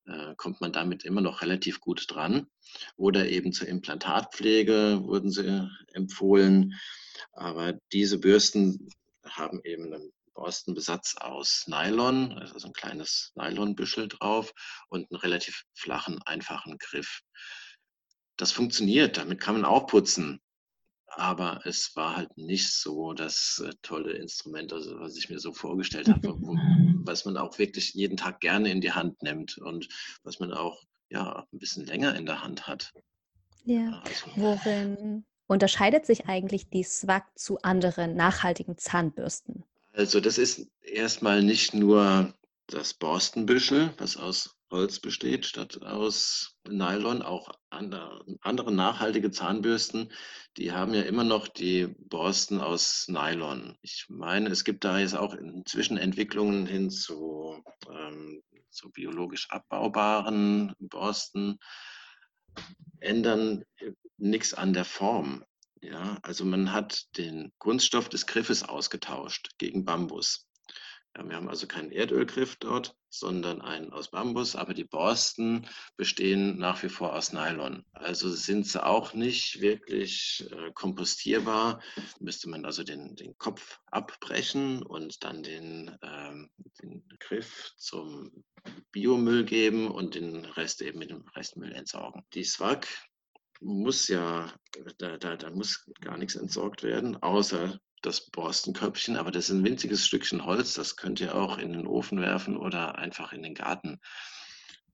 äh, 0.06 0.36
kommt 0.36 0.62
man 0.62 0.72
damit 0.72 1.04
immer 1.04 1.22
noch 1.22 1.42
relativ 1.42 1.80
gut 1.80 2.06
dran. 2.08 2.48
Oder 2.96 3.30
eben 3.30 3.54
zur 3.54 3.68
Implantatpflege 3.68 5.02
wurden 5.04 5.32
sie 5.32 5.70
empfohlen. 5.94 6.74
Aber 7.34 7.74
diese 7.92 8.20
Bürsten 8.20 8.90
haben 9.26 9.62
eben 9.64 9.94
einen 9.94 10.12
Borstenbesatz 10.34 11.16
aus 11.18 11.66
Nylon, 11.68 12.34
also 12.40 12.68
ein 12.68 12.74
kleines 12.74 13.32
Nylonbüschel 13.36 14.08
drauf 14.08 14.54
und 14.88 15.12
einen 15.12 15.20
relativ 15.20 15.64
flachen, 15.74 16.20
einfachen 16.26 16.78
Griff. 16.78 17.22
Das 18.38 18.52
funktioniert, 18.52 19.18
damit 19.18 19.40
kann 19.40 19.56
man 19.56 19.66
auch 19.66 19.88
putzen 19.88 20.42
aber 21.16 21.62
es 21.66 21.96
war 21.96 22.16
halt 22.16 22.38
nicht 22.38 22.74
so 22.74 23.13
das 23.13 23.62
äh, 23.66 23.72
tolle 23.81 24.13
Instrument, 24.13 24.74
also 24.74 25.00
was 25.00 25.18
ich 25.18 25.30
mir 25.30 25.40
so 25.40 25.54
vorgestellt 25.54 26.08
habe, 26.08 26.34
was 27.06 27.25
man 27.25 27.38
auch 27.38 27.58
wirklich 27.58 27.94
jeden 27.94 28.18
Tag 28.18 28.40
gerne 28.40 28.72
in 28.72 28.81
die 28.81 28.92
Hand 28.92 29.22
nimmt 29.22 29.58
und 29.58 29.88
was 30.24 30.40
man 30.40 30.54
auch 30.54 30.81
ja 31.10 31.46
ein 31.52 31.60
bisschen 31.60 31.86
länger 31.86 32.16
in 32.16 32.25
der 32.25 32.44
Hand 32.44 32.68
hat. 32.68 32.94
Ja. 33.66 34.02
Also, 34.04 34.25
Worin 34.36 35.25
unterscheidet 35.48 36.06
sich 36.06 36.28
eigentlich 36.28 36.69
die 36.69 36.84
Swag 36.84 37.25
zu 37.38 37.62
anderen 37.62 38.16
nachhaltigen 38.16 38.78
Zahnbürsten? 38.78 39.66
Also 39.94 40.22
das 40.22 40.38
ist 40.38 40.68
erstmal 40.81 41.44
nicht 41.44 41.74
nur 41.74 42.34
das 42.68 42.94
Borstenbüschel, 42.94 43.94
was 43.98 44.15
aus 44.15 44.56
Holz 44.72 45.00
besteht, 45.00 45.46
statt 45.46 45.82
aus 45.82 46.58
Nylon. 46.68 47.22
Auch 47.22 47.51
andere, 47.70 48.74
nachhaltige 48.74 49.32
Zahnbürsten, 49.32 50.12
die 50.58 50.72
haben 50.72 50.94
ja 50.94 51.01
immer 51.01 51.24
noch 51.24 51.48
die 51.48 51.88
Borsten 52.00 52.60
aus 52.62 53.08
Nylon. 53.08 53.78
Ich 53.82 54.06
meine, 54.10 54.50
es 54.50 54.63
gibt 54.63 54.84
da 54.84 55.00
jetzt 55.00 55.16
auch 55.16 55.34
inzwischen 55.34 55.98
Entwicklungen 55.98 56.66
hin 56.66 56.90
zu, 56.90 57.63
ähm, 57.90 58.42
zu 58.70 58.90
biologisch 58.92 59.50
abbaubaren 59.50 60.74
Borsten, 60.80 61.60
ändern 63.00 63.63
nichts 64.18 64.54
an 64.54 64.74
der 64.74 64.86
Form. 64.86 65.44
Ja, 65.82 66.18
also 66.22 66.46
man 66.46 66.72
hat 66.72 67.18
den 67.18 67.51
Kunststoff 67.58 68.08
des 68.08 68.28
Griffes 68.28 68.62
ausgetauscht 68.62 69.50
gegen 69.58 69.84
Bambus. 69.84 70.48
Wir 71.13 71.36
haben 71.36 71.50
also 71.50 71.68
keinen 71.68 71.91
Erdölgriff 71.91 72.56
dort, 72.56 72.96
sondern 73.10 73.62
einen 73.62 73.91
aus 73.91 74.12
Bambus, 74.12 74.56
aber 74.56 74.74
die 74.74 74.86
Borsten 74.86 75.68
bestehen 75.98 76.58
nach 76.58 76.82
wie 76.84 76.89
vor 76.89 77.13
aus 77.13 77.34
Nylon. 77.34 77.84
Also 77.91 78.30
sind 78.30 78.65
sie 78.65 78.84
auch 78.84 79.13
nicht 79.13 79.60
wirklich 79.60 80.48
äh, 80.51 80.72
kompostierbar. 80.74 81.82
Müsste 82.20 82.50
man 82.50 82.65
also 82.65 82.84
den, 82.84 83.15
den 83.15 83.38
Kopf 83.38 83.80
abbrechen 83.88 84.84
und 84.84 85.24
dann 85.24 85.44
den, 85.44 85.98
ähm, 86.01 86.50
den 86.82 87.06
Griff 87.20 87.74
zum 87.77 88.32
Biomüll 88.91 89.44
geben 89.44 89.91
und 89.91 90.15
den 90.15 90.46
Rest 90.46 90.82
eben 90.82 91.00
mit 91.00 91.10
dem 91.10 91.27
Restmüll 91.36 91.74
entsorgen. 91.74 92.24
Die 92.34 92.46
Swag 92.46 92.88
muss 93.60 94.08
ja, 94.08 94.51
da, 94.98 95.18
da, 95.18 95.36
da 95.36 95.50
muss 95.51 95.89
gar 96.00 96.18
nichts 96.18 96.36
entsorgt 96.36 96.84
werden, 96.84 97.22
außer 97.22 97.80
das 98.01 98.29
Borstenköpfchen, 98.29 99.17
aber 99.17 99.31
das 99.31 99.50
ist 99.50 99.55
ein 99.55 99.63
winziges 99.63 100.05
Stückchen 100.05 100.46
Holz, 100.46 100.74
das 100.74 100.96
könnt 100.96 101.20
ihr 101.20 101.36
auch 101.36 101.58
in 101.58 101.74
den 101.74 101.88
Ofen 101.88 102.20
werfen 102.20 102.58
oder 102.58 102.98
einfach 102.98 103.34
in 103.34 103.43
den 103.43 103.53
Garten. 103.53 104.00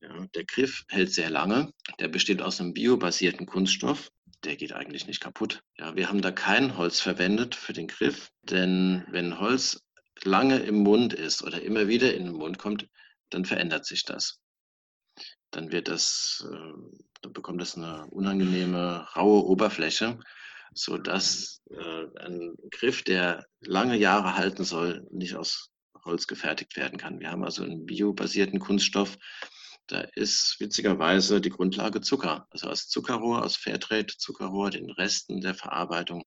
Ja, 0.02 0.28
der 0.36 0.46
Griff 0.46 0.84
hält 0.90 1.12
sehr 1.12 1.30
lange, 1.30 1.72
der 2.00 2.08
besteht 2.08 2.42
aus 2.42 2.60
einem 2.60 2.74
biobasierten 2.74 3.46
Kunststoff, 3.46 4.12
der 4.44 4.56
geht 4.56 4.74
eigentlich 4.74 5.08
nicht 5.08 5.22
kaputt. 5.22 5.64
Ja, 5.78 5.96
wir 5.96 6.10
haben 6.10 6.22
da 6.22 6.32
kein 6.32 6.78
Holz 6.78 7.00
verwendet 7.00 7.56
für 7.56 7.74
den 7.74 7.88
Griff, 7.88 8.30
denn 8.44 9.06
wenn 9.10 9.40
Holz 9.40 9.82
lange 10.24 10.60
im 10.60 10.84
Mund 10.84 11.14
ist 11.14 11.44
oder 11.44 11.62
immer 11.62 11.88
wieder 11.88 12.14
in 12.14 12.26
den 12.26 12.34
Mund 12.34 12.60
kommt, 12.60 12.88
dann 13.30 13.46
verändert 13.46 13.86
sich 13.86 14.04
das. 14.06 14.40
Dann 15.52 15.72
wird 15.72 15.88
das, 15.88 16.46
äh, 16.52 16.74
dann 17.22 17.34
bekommt 17.34 17.62
das 17.62 17.76
eine 17.76 18.06
unangenehme, 18.08 19.08
raue 19.16 19.46
Oberfläche 19.46 20.20
sodass 20.74 21.62
äh, 21.70 22.06
ein 22.20 22.56
Griff, 22.72 23.04
der 23.04 23.46
lange 23.62 23.98
Jahre 23.98 24.36
halten 24.36 24.64
soll, 24.64 25.08
nicht 25.12 25.36
aus 25.36 25.72
Holz 26.06 26.28
gefertigt 26.28 26.76
werden 26.78 26.98
kann. 26.98 27.20
Wir 27.20 27.32
haben 27.32 27.44
also 27.44 27.64
einen 27.64 27.86
biobasierten 27.86 28.60
Kunststoff. 28.60 29.18
Da 29.88 30.02
ist 30.16 30.58
witzigerweise 30.60 31.40
die 31.40 31.50
Grundlage 31.50 32.02
Zucker. 32.02 32.48
Also 32.50 32.68
aus 32.70 32.88
Zuckerrohr, 32.88 33.44
aus 33.44 33.56
Fairtrade-Zuckerrohr, 33.56 34.72
den 34.72 34.90
Resten 34.90 35.42
der 35.42 35.54
Verarbeitung 35.54 36.24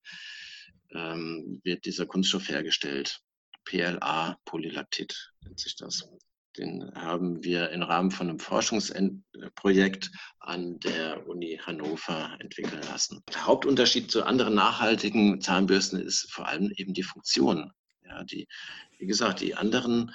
ähm, 0.92 1.60
wird 1.64 1.84
dieser 1.84 2.06
Kunststoff 2.06 2.48
hergestellt. 2.48 3.20
PLA, 3.64 4.36
Polylactit 4.44 5.32
nennt 5.42 5.60
sich 5.60 5.76
das. 5.76 6.08
Den 6.56 6.92
haben 6.94 7.44
wir 7.44 7.70
im 7.70 7.82
Rahmen 7.82 8.10
von 8.10 8.28
einem 8.28 8.40
Forschungsprojekt 8.40 10.10
an 10.40 10.80
der 10.80 11.28
Uni 11.28 11.60
Hannover 11.64 12.36
entwickeln 12.40 12.82
lassen. 12.82 13.22
Der 13.32 13.46
Hauptunterschied 13.46 14.10
zu 14.10 14.24
anderen 14.24 14.54
nachhaltigen 14.54 15.40
Zahnbürsten 15.40 16.00
ist 16.00 16.30
vor 16.32 16.48
allem 16.48 16.72
eben 16.76 16.92
die 16.92 17.04
Funktion. 17.04 17.72
Ja, 18.04 18.24
die, 18.24 18.48
wie 18.98 19.06
gesagt, 19.06 19.40
die 19.40 19.54
anderen 19.54 20.12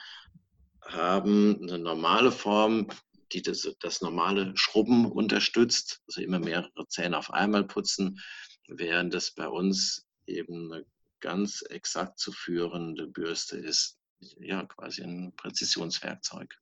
haben 0.82 1.58
eine 1.62 1.80
normale 1.80 2.32
Form, 2.32 2.88
die 3.32 3.42
das, 3.42 3.68
das 3.80 4.02
normale 4.02 4.52
Schrubben 4.56 5.10
unterstützt, 5.12 6.02
also 6.08 6.22
immer 6.22 6.40
mehrere 6.40 6.88
Zähne 6.90 7.18
auf 7.18 7.34
einmal 7.34 7.64
putzen, 7.64 8.20
während 8.68 9.14
das 9.14 9.32
bei 9.32 9.48
uns 9.48 10.06
eben 10.28 10.72
eine 10.72 10.86
ganz 11.22 11.64
exakt 11.70 12.20
zu 12.20 12.32
führende 12.32 13.08
Bürste 13.08 13.58
ist. 13.58 13.98
Ja, 14.40 14.66
quasi 14.66 15.04
ein 15.04 15.34
Präzisionswerkzeug. 15.36 16.56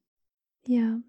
Ja, 0.66 1.00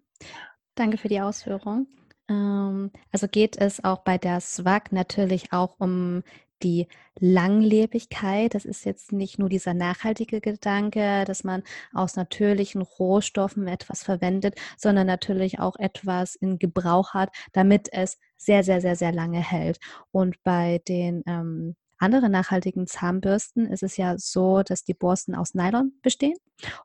danke 0.75 0.99
für 0.99 1.09
die 1.09 1.21
Ausführung. 1.21 1.87
Ähm, 2.29 2.91
also 3.13 3.29
geht 3.29 3.57
es 3.57 3.83
auch 3.85 3.99
bei 4.01 4.19
der 4.19 4.41
SWAG 4.41 4.93
natürlich 4.93 5.53
auch 5.53 5.79
um 5.79 6.23
die 6.63 6.89
Langlebigkeit. 7.21 8.55
Das 8.55 8.65
ist 8.65 8.85
jetzt 8.85 9.13
nicht 9.13 9.39
nur 9.39 9.49
dieser 9.49 9.75
nachhaltige 9.75 10.41
Gedanke, 10.41 11.25
dass 11.27 11.45
man 11.45 11.63
aus 11.93 12.17
natürlichen 12.17 12.83
Rohstoffen 12.83 13.69
etwas 13.69 14.03
verwendet, 14.03 14.57
sondern 14.77 15.07
natürlich 15.07 15.59
auch 15.61 15.77
etwas 15.77 16.35
in 16.35 16.59
Gebrauch 16.59 17.15
hat, 17.15 17.31
damit 17.53 17.89
es 17.93 18.19
sehr, 18.37 18.65
sehr, 18.65 18.81
sehr, 18.81 18.97
sehr 18.97 19.13
lange 19.13 19.41
hält. 19.41 19.79
Und 20.11 20.43
bei 20.43 20.81
den 20.89 21.23
ähm, 21.27 21.77
anderen 22.05 22.33
nachhaltigen 22.33 22.87
Zahnbürsten 22.87 23.67
ist 23.67 23.83
es 23.83 23.97
ja 23.97 24.17
so, 24.19 24.63
dass 24.63 24.85
die 24.85 24.95
Borsten 24.95 25.35
aus 25.35 25.55
Nylon 25.55 25.93
bestehen. 26.03 26.37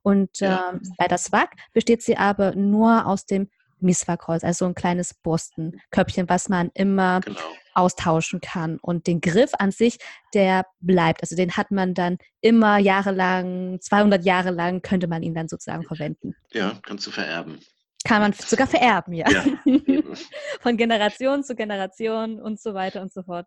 Und 0.01 0.39
ja. 0.39 0.71
ähm, 0.71 0.81
bei 0.97 1.07
der 1.07 1.17
Swag 1.17 1.51
besteht 1.73 2.01
sie 2.01 2.17
aber 2.17 2.55
nur 2.55 3.05
aus 3.05 3.25
dem 3.25 3.49
Miswak-Holz, 3.81 4.43
also 4.43 4.65
ein 4.65 4.75
kleines 4.75 5.13
Borstenköpfchen, 5.13 6.27
was 6.27 6.49
man 6.49 6.69
immer 6.73 7.21
genau. 7.21 7.39
austauschen 7.73 8.41
kann. 8.41 8.77
Und 8.81 9.07
den 9.07 9.21
Griff 9.21 9.51
an 9.57 9.71
sich, 9.71 9.99
der 10.33 10.65
bleibt. 10.79 11.21
Also 11.21 11.35
den 11.35 11.55
hat 11.55 11.71
man 11.71 11.93
dann 11.93 12.17
immer 12.41 12.77
jahrelang, 12.77 13.79
200 13.79 14.25
Jahre 14.25 14.51
lang 14.51 14.81
könnte 14.81 15.07
man 15.07 15.23
ihn 15.23 15.33
dann 15.33 15.47
sozusagen 15.47 15.83
verwenden. 15.83 16.35
Ja, 16.51 16.73
kannst 16.83 17.07
du 17.07 17.11
vererben. 17.11 17.59
Kann 18.05 18.21
man 18.21 18.33
sogar 18.33 18.67
vererben, 18.67 19.13
ja. 19.13 19.29
ja 19.29 19.43
von 20.61 20.77
Generation 20.77 21.43
zu 21.43 21.55
Generation 21.55 22.41
und 22.41 22.59
so 22.59 22.73
weiter 22.73 23.01
und 23.01 23.11
so 23.11 23.23
fort. 23.23 23.45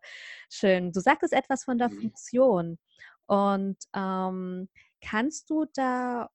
Schön. 0.49 0.91
Du 0.91 0.99
sagtest 0.99 1.33
etwas 1.33 1.63
von 1.63 1.77
der 1.77 1.89
mhm. 1.89 2.01
Funktion. 2.01 2.77
Und 3.25 3.77
ähm, 3.95 4.69
kannst 5.01 5.49
du 5.49 5.65
da 5.73 6.29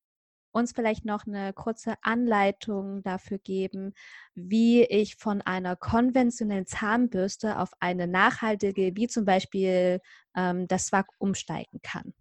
uns 0.52 0.72
vielleicht 0.72 1.04
noch 1.04 1.26
eine 1.26 1.52
kurze 1.52 1.94
Anleitung 2.02 3.02
dafür 3.02 3.38
geben, 3.38 3.94
wie 4.34 4.82
ich 4.82 5.16
von 5.16 5.42
einer 5.42 5.76
konventionellen 5.76 6.66
Zahnbürste 6.66 7.58
auf 7.58 7.70
eine 7.80 8.06
nachhaltige, 8.06 8.96
wie 8.96 9.08
zum 9.08 9.24
Beispiel 9.24 10.00
ähm, 10.34 10.66
das 10.66 10.86
Swag, 10.86 11.06
umsteigen 11.18 11.80
kann? 11.82 12.14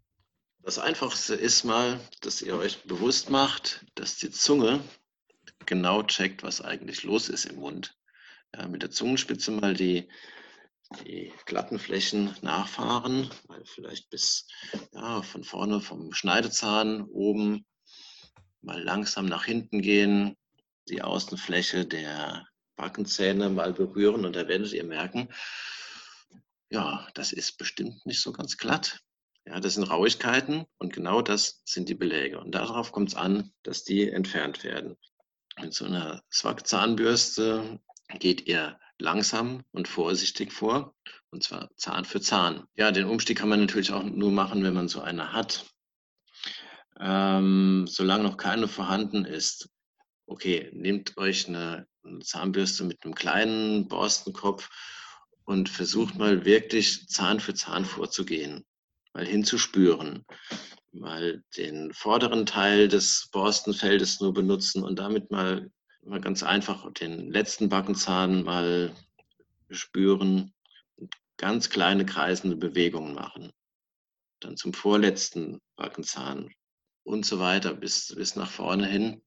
Das 0.61 0.79
Einfachste 0.79 1.33
ist 1.33 1.63
mal, 1.63 1.99
dass 2.21 2.41
ihr 2.41 2.57
euch 2.57 2.83
bewusst 2.83 3.29
macht, 3.29 3.85
dass 3.95 4.17
die 4.17 4.31
Zunge 4.31 4.81
genau 5.65 6.03
checkt, 6.03 6.43
was 6.43 6.61
eigentlich 6.61 7.03
los 7.03 7.29
ist 7.29 7.45
im 7.45 7.57
Mund. 7.57 7.95
Ja, 8.55 8.67
mit 8.67 8.81
der 8.81 8.91
Zungenspitze 8.91 9.51
mal 9.51 9.73
die, 9.73 10.09
die 11.05 11.33
glatten 11.45 11.79
Flächen 11.79 12.35
nachfahren, 12.41 13.29
mal 13.47 13.63
vielleicht 13.65 14.09
bis 14.09 14.47
ja, 14.93 15.21
von 15.21 15.43
vorne 15.43 15.81
vom 15.81 16.13
Schneidezahn 16.13 17.03
oben 17.03 17.65
mal 18.61 18.81
langsam 18.81 19.25
nach 19.25 19.45
hinten 19.45 19.81
gehen, 19.81 20.35
die 20.89 21.01
Außenfläche 21.01 21.85
der 21.85 22.47
Backenzähne 22.75 23.49
mal 23.49 23.73
berühren 23.73 24.25
und 24.25 24.35
da 24.35 24.47
werdet 24.47 24.71
ihr 24.73 24.83
merken, 24.83 25.29
ja, 26.69 27.07
das 27.13 27.33
ist 27.33 27.57
bestimmt 27.57 28.05
nicht 28.05 28.21
so 28.21 28.31
ganz 28.31 28.57
glatt. 28.57 28.99
Ja, 29.45 29.61
das 29.61 29.75
sind 29.75 29.85
Rauigkeiten 29.85 30.65
und 30.77 30.91
genau 30.91 31.21
das 31.21 31.61
sind 31.63 31.87
die 31.87 31.95
Beläge. 31.95 32.39
Und 32.39 32.51
darauf 32.51 32.91
kommt 32.91 33.09
es 33.09 33.15
an, 33.15 33.53
dass 33.63 33.85
die 33.85 34.09
entfernt 34.09 34.65
werden. 34.65 34.97
Mit 35.59 35.73
so 35.73 35.85
einer 35.85 36.21
Zwack-Zahnbürste 36.29 37.79
geht 38.19 38.47
ihr 38.47 38.79
langsam 38.99 39.63
und 39.71 39.87
vorsichtig 39.87 40.53
vor, 40.53 40.95
und 41.31 41.43
zwar 41.43 41.69
Zahn 41.77 42.05
für 42.05 42.21
Zahn. 42.21 42.67
Ja, 42.75 42.91
den 42.91 43.05
Umstieg 43.05 43.39
kann 43.39 43.49
man 43.49 43.61
natürlich 43.61 43.91
auch 43.91 44.03
nur 44.03 44.31
machen, 44.31 44.63
wenn 44.63 44.75
man 44.75 44.87
so 44.87 45.01
eine 45.01 45.33
hat. 45.33 45.65
Ähm, 46.99 47.85
solange 47.87 48.23
noch 48.23 48.37
keine 48.37 48.67
vorhanden 48.67 49.25
ist, 49.25 49.69
okay, 50.27 50.69
nehmt 50.73 51.17
euch 51.17 51.47
eine, 51.47 51.87
eine 52.03 52.19
Zahnbürste 52.19 52.83
mit 52.83 53.03
einem 53.03 53.15
kleinen 53.15 53.87
Borstenkopf 53.87 54.69
und 55.43 55.69
versucht 55.69 56.15
mal 56.15 56.45
wirklich 56.45 57.07
Zahn 57.07 57.39
für 57.39 57.55
Zahn 57.55 57.85
vorzugehen, 57.85 58.63
mal 59.13 59.25
hinzuspüren 59.25 60.23
mal 60.99 61.43
den 61.55 61.93
vorderen 61.93 62.45
Teil 62.45 62.87
des 62.87 63.29
Borstenfeldes 63.31 64.19
nur 64.19 64.33
benutzen 64.33 64.83
und 64.83 64.99
damit 64.99 65.31
mal, 65.31 65.71
mal 66.01 66.21
ganz 66.21 66.43
einfach 66.43 66.91
den 66.93 67.31
letzten 67.31 67.69
Backenzahn 67.69 68.43
mal 68.43 68.93
spüren 69.69 70.53
und 70.95 71.13
ganz 71.37 71.69
kleine 71.69 72.05
kreisende 72.05 72.55
Bewegungen 72.55 73.13
machen. 73.13 73.51
Dann 74.39 74.57
zum 74.57 74.73
vorletzten 74.73 75.59
Backenzahn 75.75 76.53
und 77.03 77.25
so 77.25 77.39
weiter 77.39 77.73
bis, 77.73 78.13
bis 78.15 78.35
nach 78.35 78.49
vorne 78.49 78.85
hin 78.87 79.21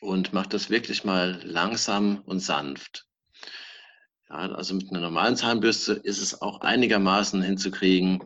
und 0.00 0.32
macht 0.32 0.52
das 0.52 0.70
wirklich 0.70 1.04
mal 1.04 1.40
langsam 1.44 2.20
und 2.20 2.40
sanft. 2.40 3.06
Ja, 4.28 4.36
also 4.36 4.74
mit 4.74 4.90
einer 4.90 5.00
normalen 5.00 5.36
Zahnbürste 5.36 5.92
ist 5.92 6.20
es 6.20 6.40
auch 6.42 6.60
einigermaßen 6.60 7.42
hinzukriegen, 7.42 8.24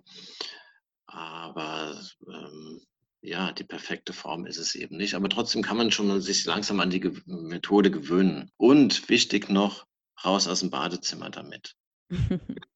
aber 1.12 2.00
ähm, 2.26 2.80
ja, 3.22 3.52
die 3.52 3.64
perfekte 3.64 4.12
Form 4.12 4.46
ist 4.46 4.56
es 4.56 4.74
eben 4.74 4.96
nicht. 4.96 5.14
Aber 5.14 5.28
trotzdem 5.28 5.62
kann 5.62 5.76
man 5.76 5.90
schon 5.90 6.20
sich 6.20 6.44
langsam 6.44 6.80
an 6.80 6.90
die 6.90 7.00
Ge 7.00 7.12
Methode 7.26 7.90
gewöhnen. 7.90 8.50
Und 8.56 9.08
wichtig 9.08 9.48
noch, 9.50 9.86
raus 10.24 10.48
aus 10.48 10.60
dem 10.60 10.70
Badezimmer 10.70 11.30
damit. 11.30 11.74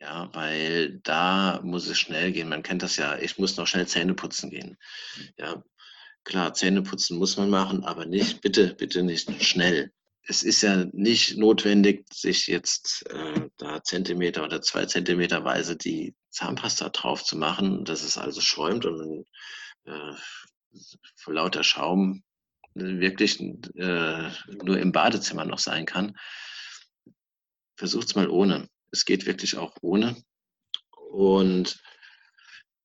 ja, 0.00 0.28
weil 0.34 1.00
da 1.02 1.60
muss 1.62 1.86
es 1.86 1.98
schnell 1.98 2.32
gehen. 2.32 2.48
Man 2.48 2.62
kennt 2.62 2.82
das 2.82 2.96
ja, 2.96 3.18
ich 3.18 3.38
muss 3.38 3.56
noch 3.56 3.66
schnell 3.66 3.86
Zähne 3.86 4.14
putzen 4.14 4.50
gehen. 4.50 4.76
Ja, 5.38 5.62
klar, 6.24 6.52
Zähne 6.54 6.82
putzen 6.82 7.18
muss 7.18 7.36
man 7.36 7.50
machen, 7.50 7.84
aber 7.84 8.04
nicht, 8.04 8.42
bitte, 8.42 8.74
bitte 8.74 9.02
nicht 9.02 9.42
schnell 9.42 9.92
es 10.28 10.42
ist 10.42 10.62
ja 10.62 10.86
nicht 10.92 11.36
notwendig, 11.36 12.06
sich 12.12 12.48
jetzt 12.48 13.08
äh, 13.10 13.48
da 13.58 13.82
Zentimeter 13.82 14.44
oder 14.44 14.60
zwei 14.60 14.86
Zentimeter 14.86 15.44
weise 15.44 15.76
die 15.76 16.14
Zahnpasta 16.30 16.88
drauf 16.88 17.22
zu 17.22 17.36
machen, 17.36 17.84
dass 17.84 18.02
es 18.02 18.18
also 18.18 18.40
schäumt 18.40 18.84
und 18.86 19.24
äh, 19.84 20.12
vor 21.16 21.34
lauter 21.34 21.62
Schaum 21.62 22.24
wirklich 22.74 23.40
äh, 23.40 24.30
nur 24.64 24.78
im 24.78 24.92
Badezimmer 24.92 25.44
noch 25.44 25.60
sein 25.60 25.86
kann. 25.86 26.16
Versucht 27.76 28.08
es 28.08 28.14
mal 28.16 28.28
ohne. 28.28 28.68
Es 28.90 29.04
geht 29.04 29.26
wirklich 29.26 29.56
auch 29.56 29.76
ohne. 29.80 30.16
Und 31.10 31.80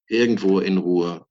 irgendwo 0.06 0.60
in 0.60 0.78
Ruhe. 0.78 1.26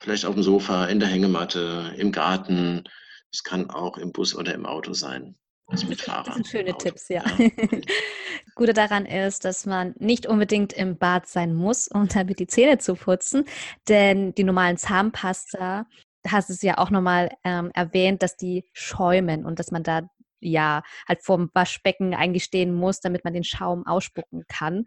Vielleicht 0.00 0.24
auf 0.24 0.34
dem 0.34 0.42
Sofa, 0.42 0.86
in 0.86 1.00
der 1.00 1.08
Hängematte, 1.08 1.94
im 1.96 2.12
Garten, 2.12 2.84
es 3.32 3.42
kann 3.42 3.70
auch 3.70 3.98
im 3.98 4.12
Bus 4.12 4.34
oder 4.34 4.54
im 4.54 4.66
Auto 4.66 4.92
sein. 4.92 5.36
Das, 5.70 5.86
das 5.86 6.34
sind 6.34 6.46
schöne 6.46 6.76
Tipps, 6.78 7.08
ja. 7.08 7.22
ja. 7.38 7.48
Gute 8.54 8.72
daran 8.72 9.04
ist, 9.04 9.44
dass 9.44 9.66
man 9.66 9.94
nicht 9.98 10.26
unbedingt 10.26 10.72
im 10.72 10.96
Bad 10.96 11.26
sein 11.26 11.54
muss, 11.54 11.88
um 11.88 12.08
damit 12.14 12.38
die 12.38 12.46
Zähne 12.46 12.78
zu 12.78 12.94
putzen, 12.94 13.44
denn 13.86 14.34
die 14.34 14.44
normalen 14.44 14.78
Zahnpasta, 14.78 15.86
hast 16.26 16.50
es 16.50 16.62
ja 16.62 16.78
auch 16.78 16.90
nochmal 16.90 17.30
ähm, 17.44 17.70
erwähnt, 17.74 18.22
dass 18.22 18.36
die 18.36 18.64
schäumen 18.72 19.44
und 19.44 19.58
dass 19.58 19.70
man 19.70 19.82
da 19.82 20.08
ja 20.40 20.82
halt 21.08 21.22
vorm 21.22 21.50
Waschbecken 21.54 22.14
eingestehen 22.14 22.74
muss, 22.74 23.00
damit 23.00 23.24
man 23.24 23.34
den 23.34 23.44
Schaum 23.44 23.86
ausspucken 23.86 24.44
kann. 24.48 24.84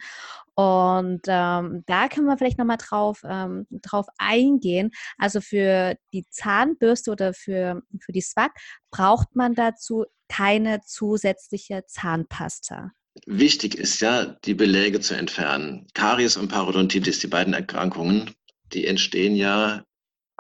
Und 0.56 1.22
ähm, 1.28 1.84
da 1.86 2.08
können 2.08 2.28
wir 2.28 2.38
vielleicht 2.38 2.58
nochmal 2.58 2.78
drauf, 2.78 3.22
ähm, 3.24 3.68
drauf 3.72 4.08
eingehen. 4.18 4.92
Also 5.18 5.42
für 5.42 5.96
die 6.14 6.26
Zahnbürste 6.30 7.12
oder 7.12 7.34
für, 7.34 7.82
für 8.00 8.12
die 8.12 8.22
Swag 8.22 8.52
braucht 8.92 9.36
man 9.36 9.56
dazu 9.56 10.06
keine 10.28 10.82
zusätzliche 10.82 11.84
Zahnpasta. 11.88 12.92
Wichtig 13.26 13.76
ist 13.76 14.00
ja, 14.00 14.26
die 14.46 14.54
Beläge 14.54 15.02
zu 15.02 15.16
entfernen. 15.16 15.88
Karies 15.94 16.38
und 16.38 16.48
Parodontitis, 16.48 17.20
die 17.20 17.28
beiden 17.28 17.54
Erkrankungen, 17.54 18.32
die 18.72 18.88
entstehen 18.88 19.36
ja 19.36 19.84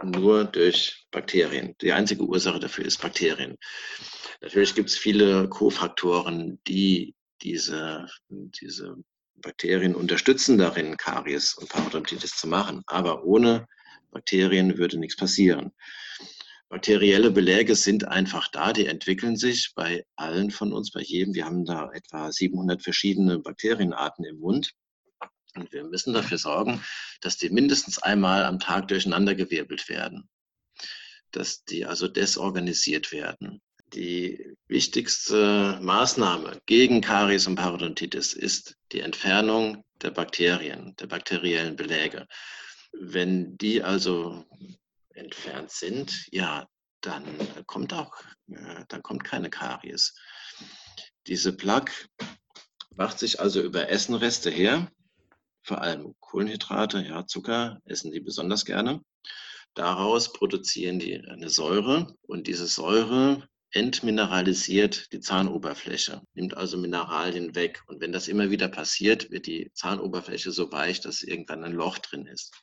nur 0.03 0.45
durch 0.45 1.05
Bakterien. 1.11 1.75
Die 1.81 1.91
einzige 1.91 2.23
Ursache 2.23 2.59
dafür 2.59 2.85
ist 2.85 3.01
Bakterien. 3.01 3.57
Natürlich 4.41 4.73
gibt 4.75 4.89
es 4.89 4.97
viele 4.97 5.47
Kofaktoren, 5.49 6.59
die 6.67 7.15
diese, 7.41 8.07
diese 8.29 8.95
Bakterien 9.35 9.95
unterstützen 9.95 10.57
darin, 10.57 10.97
Karies 10.97 11.53
und 11.55 11.69
Parodontitis 11.69 12.31
zu 12.31 12.47
machen. 12.47 12.83
Aber 12.87 13.23
ohne 13.23 13.67
Bakterien 14.11 14.77
würde 14.77 14.97
nichts 14.97 15.15
passieren. 15.15 15.71
Bakterielle 16.69 17.31
Beläge 17.31 17.75
sind 17.75 18.07
einfach 18.07 18.47
da, 18.49 18.71
die 18.71 18.85
entwickeln 18.85 19.35
sich 19.35 19.73
bei 19.75 20.05
allen 20.15 20.51
von 20.51 20.71
uns, 20.71 20.91
bei 20.91 21.01
jedem. 21.01 21.33
Wir 21.33 21.45
haben 21.45 21.65
da 21.65 21.91
etwa 21.91 22.31
700 22.31 22.81
verschiedene 22.81 23.39
Bakterienarten 23.39 24.23
im 24.23 24.39
Mund. 24.39 24.71
Und 25.55 25.71
wir 25.73 25.83
müssen 25.83 26.13
dafür 26.13 26.37
sorgen, 26.37 26.83
dass 27.21 27.37
die 27.37 27.49
mindestens 27.49 27.97
einmal 28.01 28.45
am 28.45 28.59
Tag 28.59 28.87
durcheinandergewirbelt 28.87 29.89
werden, 29.89 30.29
dass 31.31 31.63
die 31.63 31.85
also 31.85 32.07
desorganisiert 32.07 33.11
werden. 33.11 33.61
Die 33.93 34.55
wichtigste 34.67 35.77
Maßnahme 35.81 36.61
gegen 36.65 37.01
Karies 37.01 37.47
und 37.47 37.55
Parodontitis 37.55 38.33
ist 38.33 38.77
die 38.93 39.01
Entfernung 39.01 39.83
der 40.01 40.11
Bakterien, 40.11 40.95
der 40.97 41.07
bakteriellen 41.07 41.75
Beläge. 41.75 42.27
Wenn 42.93 43.57
die 43.57 43.83
also 43.83 44.45
entfernt 45.13 45.71
sind, 45.71 46.25
ja, 46.31 46.67
dann 47.01 47.25
kommt 47.65 47.93
auch, 47.93 48.13
äh, 48.47 48.85
dann 48.87 49.03
kommt 49.03 49.23
keine 49.25 49.49
Karies. 49.49 50.13
Diese 51.27 51.51
Plaque 51.51 51.91
macht 52.95 53.19
sich 53.19 53.39
also 53.39 53.61
über 53.61 53.89
Essenreste 53.89 54.49
her, 54.49 54.89
vor 55.63 55.81
allem 55.81 56.15
Kohlenhydrate, 56.19 57.05
ja, 57.07 57.25
Zucker 57.25 57.79
essen 57.85 58.11
die 58.11 58.19
besonders 58.19 58.65
gerne. 58.65 59.01
Daraus 59.73 60.33
produzieren 60.33 60.99
die 60.99 61.17
eine 61.19 61.49
Säure 61.49 62.15
und 62.23 62.47
diese 62.47 62.67
Säure 62.67 63.47
entmineralisiert 63.71 65.11
die 65.13 65.21
Zahnoberfläche, 65.21 66.21
nimmt 66.33 66.57
also 66.57 66.77
Mineralien 66.77 67.55
weg. 67.55 67.81
Und 67.87 68.01
wenn 68.01 68.11
das 68.11 68.27
immer 68.27 68.49
wieder 68.49 68.67
passiert, 68.67 69.31
wird 69.31 69.47
die 69.47 69.71
Zahnoberfläche 69.73 70.51
so 70.51 70.71
weich, 70.71 70.99
dass 70.99 71.21
irgendwann 71.21 71.63
ein 71.63 71.71
Loch 71.71 71.97
drin 71.99 72.25
ist. 72.25 72.53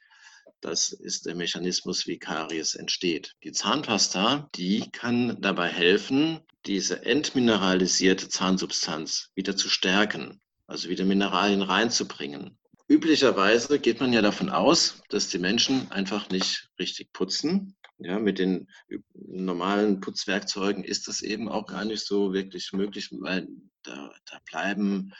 Das 0.60 0.92
ist 0.92 1.26
der 1.26 1.34
Mechanismus, 1.34 2.06
wie 2.06 2.18
Karies 2.18 2.74
entsteht. 2.74 3.34
Die 3.44 3.52
Zahnpasta, 3.52 4.48
die 4.54 4.90
kann 4.90 5.40
dabei 5.40 5.68
helfen, 5.68 6.40
diese 6.66 7.06
entmineralisierte 7.06 8.28
Zahnsubstanz 8.28 9.30
wieder 9.34 9.56
zu 9.56 9.68
stärken, 9.68 10.40
also 10.66 10.88
wieder 10.88 11.04
Mineralien 11.04 11.62
reinzubringen. 11.62 12.58
Üblicherweise 12.88 13.78
geht 13.78 14.00
man 14.00 14.14
ja 14.14 14.22
davon 14.22 14.48
aus, 14.48 15.02
dass 15.10 15.28
die 15.28 15.38
Menschen 15.38 15.92
einfach 15.92 16.30
nicht 16.30 16.70
richtig 16.78 17.12
putzen. 17.12 17.76
Ja, 17.98 18.18
mit 18.18 18.38
den 18.38 18.68
normalen 19.12 20.00
Putzwerkzeugen 20.00 20.84
ist 20.84 21.06
das 21.06 21.20
eben 21.20 21.50
auch 21.50 21.66
gar 21.66 21.84
nicht 21.84 22.06
so 22.06 22.32
wirklich 22.32 22.72
möglich, 22.72 23.10
weil 23.12 23.46
da, 23.82 24.14
da 24.24 24.38
bleiben 24.46 25.12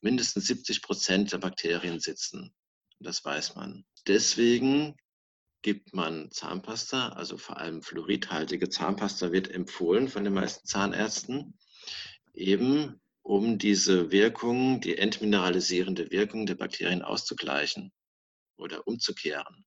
mindestens 0.00 0.46
70 0.46 0.82
Prozent 0.82 1.32
der 1.32 1.38
Bakterien 1.38 1.98
sitzen. 1.98 2.54
Das 3.00 3.24
weiß 3.24 3.56
man. 3.56 3.84
Deswegen 4.06 4.94
gibt 5.62 5.94
man 5.94 6.30
Zahnpasta, 6.30 7.10
also 7.10 7.36
vor 7.36 7.56
allem 7.56 7.82
fluoridhaltige 7.82 8.68
Zahnpasta 8.68 9.32
wird 9.32 9.50
empfohlen 9.50 10.08
von 10.08 10.22
den 10.22 10.34
meisten 10.34 10.66
Zahnärzten, 10.66 11.58
eben 12.32 13.01
um 13.22 13.58
diese 13.58 14.10
Wirkung, 14.10 14.80
die 14.80 14.98
entmineralisierende 14.98 16.10
Wirkung 16.10 16.46
der 16.46 16.56
Bakterien 16.56 17.02
auszugleichen 17.02 17.92
oder 18.56 18.86
umzukehren. 18.86 19.64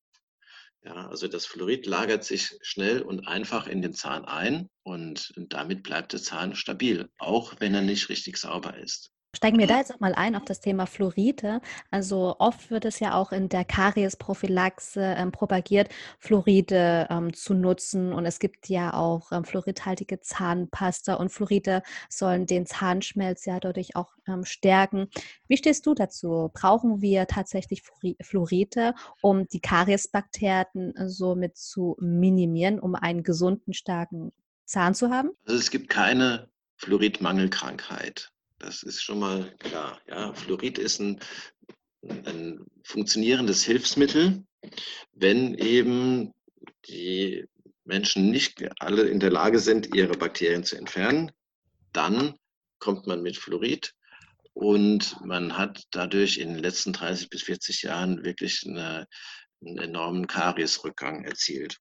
Ja, 0.84 1.08
also 1.08 1.28
das 1.28 1.48
Fluorid 1.48 1.88
lagert 1.88 2.24
sich 2.24 2.58
schnell 2.62 3.02
und 3.02 3.28
einfach 3.28 3.66
in 3.66 3.82
den 3.82 3.94
Zahn 3.94 4.26
ein 4.26 4.70
und 4.84 5.34
damit 5.36 5.82
bleibt 5.82 6.14
der 6.14 6.22
Zahn 6.22 6.56
stabil, 6.56 7.10
auch 7.18 7.56
wenn 7.60 7.74
er 7.74 7.82
nicht 7.82 8.10
richtig 8.10 8.38
sauber 8.38 8.78
ist. 8.78 9.12
Steigen 9.36 9.60
wir 9.60 9.68
da 9.68 9.78
jetzt 9.78 9.94
auch 9.94 10.00
mal 10.00 10.16
ein 10.16 10.36
auf 10.36 10.46
das 10.46 10.62
Thema 10.62 10.86
Fluoride. 10.86 11.60
Also 11.92 12.38
oft 12.40 12.72
wird 12.72 12.86
es 12.86 13.00
ja 13.00 13.16
auch 13.16 13.32
in 13.32 13.50
der 13.50 13.66
Kariesprophylaxe 13.66 15.02
ähm, 15.02 15.32
propagiert, 15.32 15.90
Fluoride 16.20 17.08
ähm, 17.10 17.34
zu 17.34 17.54
nutzen. 17.54 18.14
Und 18.14 18.26
es 18.26 18.40
gibt 18.40 18.70
ja 18.70 18.94
auch 18.94 19.32
ähm, 19.32 19.44
fluoridhaltige 19.44 20.22
Zahnpasta 20.22 21.16
und 21.16 21.30
Fluoride 21.30 21.84
sollen 22.10 22.46
den 22.46 22.66
Zahnschmelz 22.66 23.46
ja 23.46 23.60
dadurch 23.60 23.96
auch 23.96 24.14
ähm, 24.28 24.46
stärken. 24.46 25.10
Wie 25.48 25.58
stehst 25.58 25.86
du 25.86 25.94
dazu? 25.94 26.50
Brauchen 26.54 27.02
wir 27.02 27.28
tatsächlich 27.28 27.84
Fluoride, 28.22 28.94
um 29.22 29.48
die 29.48 29.60
Kariesbakterien 29.60 30.94
somit 31.08 31.58
zu 31.58 31.98
minimieren, 32.00 32.80
um 32.80 32.96
einen 32.96 33.24
gesunden, 33.24 33.74
starken 33.74 34.32
Zahn 34.66 34.96
zu 34.96 35.10
haben? 35.10 35.32
Also 35.46 35.60
es 35.60 35.72
gibt 35.72 35.90
keine 35.90 36.50
Fluoridmangelkrankheit. 36.78 38.32
Das 38.66 38.82
ist 38.82 39.04
schon 39.04 39.20
mal 39.20 39.56
klar. 39.60 40.02
Ja. 40.08 40.34
Fluorid 40.34 40.80
ist 40.80 41.00
ein, 41.00 41.20
ein 42.02 42.66
funktionierendes 42.84 43.64
Hilfsmittel, 43.64 44.44
wenn 45.14 45.54
eben 45.54 46.34
die 46.88 47.46
Menschen 47.84 48.32
nicht 48.32 48.66
alle 48.80 49.04
in 49.04 49.20
der 49.20 49.30
Lage 49.30 49.60
sind, 49.60 49.94
ihre 49.94 50.18
Bakterien 50.18 50.64
zu 50.64 50.78
entfernen, 50.78 51.32
dann 51.94 52.40
kommt 52.80 53.06
man 53.06 53.22
mit 53.22 53.38
Fluorid 53.38 53.94
und 54.54 55.16
man 55.24 55.56
hat 55.56 55.84
dadurch 55.92 56.40
in 56.40 56.56
den 56.56 56.64
letzten 56.64 56.92
30 56.92 57.30
bis 57.30 57.44
40 57.44 57.84
Jahren 57.84 58.26
wirklich 58.26 58.64
eine, 58.66 59.06
einen 59.62 59.78
enormen 59.78 60.26
Kariesrückgang 60.26 61.24
erzielt. 61.24 61.78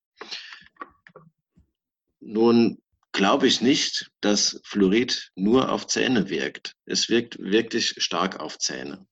Nun 2.20 2.82
glaube 3.14 3.46
ich 3.46 3.62
nicht, 3.62 4.11
dass 4.20 4.61
Fluorid 4.64 5.31
nur 5.37 5.72
auf 5.72 5.87
Zähne 5.87 6.29
wirkt. 6.29 6.74
Es 6.85 7.09
wirkt 7.09 7.38
wirklich 7.38 7.94
stark 8.03 8.40
auf 8.40 8.59
Zähne. 8.59 9.07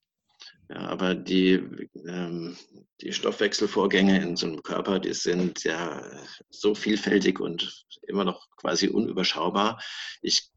Ja, 0.69 0.81
aber 0.89 1.15
die, 1.15 1.89
ähm, 2.07 2.57
die 3.01 3.13
Stoffwechselvorgänge 3.13 4.21
in 4.21 4.37
so 4.37 4.47
einem 4.47 4.63
Körper, 4.63 4.99
die 4.99 5.15
sind 5.15 5.63
ja 5.65 6.05
so 6.51 6.75
vielfältig 6.75 7.41
und 7.41 7.85
immer 8.09 8.25
noch 8.25 8.49
quasi 8.57 8.89
unüberschaubar. 8.89 9.81
Ich 10.21 10.51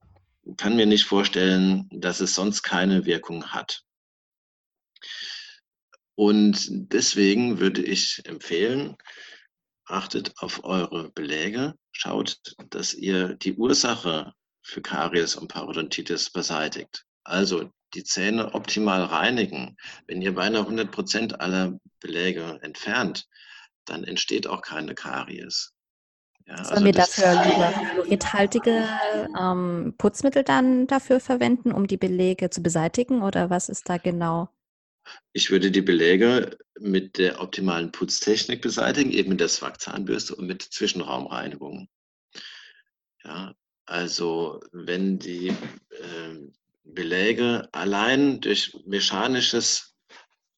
kann 0.58 0.76
mir 0.76 0.88
nicht 0.88 1.06
vorstellen, 1.06 1.88
dass 1.92 2.22
es 2.22 2.34
sonst 2.34 2.64
keine 2.64 3.06
Wirkung 3.06 3.46
hat. 3.48 3.84
Und 6.16 6.68
deswegen 6.70 7.60
würde 7.60 7.84
ich 7.84 8.24
empfehlen, 8.26 8.96
achtet 9.86 10.34
auf 10.38 10.63
eure 10.63 11.12
Beläge, 11.12 11.76
schaut, 11.91 12.39
dass 12.69 12.93
ihr 12.93 13.36
die 13.36 13.54
Ursache 13.54 14.34
für 14.62 14.82
Karies 14.82 15.36
und 15.36 15.48
Parodontitis 15.48 16.30
beseitigt. 16.30 17.06
Also 17.24 17.69
die 17.93 18.04
Zähne 18.04 18.54
optimal 18.54 19.04
reinigen. 19.04 19.78
Wenn 20.08 20.21
ihr 20.21 20.36
beinahe 20.36 20.62
100 20.62 20.91
Prozent 20.91 21.39
aller 21.39 21.80
Beläge 22.00 22.60
entfernt, 22.62 23.28
dann 23.86 24.04
entsteht 24.04 24.48
auch 24.48 24.62
keine 24.62 24.95
Karies. 24.95 25.71
Ja, 26.48 26.58
Sollen 26.63 26.69
also 26.69 26.86
wir 26.86 26.91
dafür 26.91 27.43
lieber 27.43 27.71
fluoridhaltige 27.71 28.88
ähm, 29.39 29.95
Putzmittel 29.98 30.43
dann 30.43 30.86
dafür 30.86 31.19
verwenden, 31.19 31.71
um 31.71 31.88
die 31.88 31.98
Beläge 31.98 32.52
zu 32.52 32.62
beseitigen? 32.62 33.24
Oder 33.24 33.50
was 33.50 33.69
ist 33.69 33.89
da 33.89 33.98
genau? 33.98 34.50
Ich 35.34 35.52
würde 35.52 35.72
die 35.72 35.82
Beläge 35.82 36.58
mit 36.80 37.18
der 37.18 37.41
optimalen 37.41 37.91
Putztechnik 37.91 38.62
beseitigen, 38.62 39.12
eben 39.12 39.30
mit 39.30 39.39
der 39.39 39.50
Swag-Zahnbürste 39.50 40.36
und 40.36 40.48
mit 40.48 40.62
Zwischenraumreinigung. 40.62 41.88
Ja, 43.24 43.56
also 43.86 44.62
wenn 44.72 45.20
die 45.20 45.50
äh, 45.50 46.52
Beläge 46.84 47.68
allein 47.72 48.41
durch 48.41 48.78
mechanisches 48.86 49.96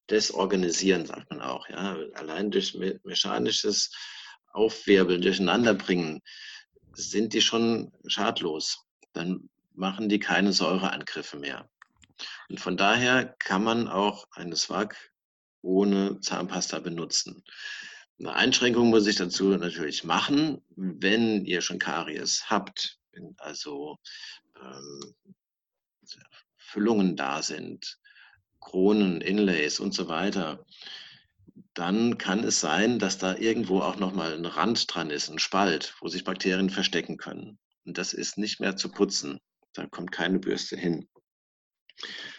Desorganisieren, 0.09 1.05
sagt 1.05 1.29
man 1.29 1.41
auch, 1.41 1.67
ja, 1.69 1.97
allein 2.13 2.51
durch 2.51 2.73
me 2.75 2.99
mechanisches 3.03 3.91
Aufwirbeln, 4.53 5.21
Durcheinanderbringen, 5.21 6.21
sind 6.93 7.33
die 7.33 7.41
schon 7.41 7.91
schadlos. 8.07 8.85
Dann 9.13 9.49
machen 9.73 10.09
die 10.09 10.19
keine 10.19 10.53
Säureangriffe 10.53 11.37
mehr. 11.37 11.69
Und 12.49 12.59
von 12.59 12.77
daher 12.77 13.35
kann 13.39 13.63
man 13.63 13.87
auch 13.87 14.27
eine 14.31 14.55
Swag 14.55 14.95
ohne 15.61 16.19
Zahnpasta 16.21 16.79
benutzen. 16.79 17.43
Eine 18.19 18.33
Einschränkung 18.33 18.89
muss 18.89 19.05
ich 19.05 19.17
dazu 19.17 19.49
natürlich 19.49 20.03
machen, 20.03 20.61
wenn 20.75 21.45
ihr 21.45 21.61
schon 21.61 21.77
Karies 21.77 22.49
habt, 22.49 22.97
also 23.37 23.97
ähm, 24.59 25.15
Füllungen 26.57 27.15
da 27.15 27.43
sind, 27.43 27.99
Kronen, 28.59 29.21
Inlays 29.21 29.79
und 29.79 29.93
so 29.93 30.07
weiter, 30.07 30.65
dann 31.73 32.17
kann 32.17 32.43
es 32.43 32.59
sein, 32.59 32.99
dass 32.99 33.17
da 33.17 33.35
irgendwo 33.35 33.81
auch 33.81 33.97
nochmal 33.97 34.33
ein 34.33 34.45
Rand 34.45 34.93
dran 34.93 35.09
ist, 35.09 35.29
ein 35.29 35.39
Spalt, 35.39 35.95
wo 35.99 36.07
sich 36.07 36.23
Bakterien 36.23 36.69
verstecken 36.69 37.17
können. 37.17 37.59
Und 37.85 37.97
das 37.97 38.13
ist 38.13 38.37
nicht 38.37 38.59
mehr 38.59 38.75
zu 38.75 38.91
putzen. 38.91 39.39
Da 39.73 39.85
kommt 39.85 40.11
keine 40.11 40.39
Bürste 40.39 40.75
hin. 40.75 41.07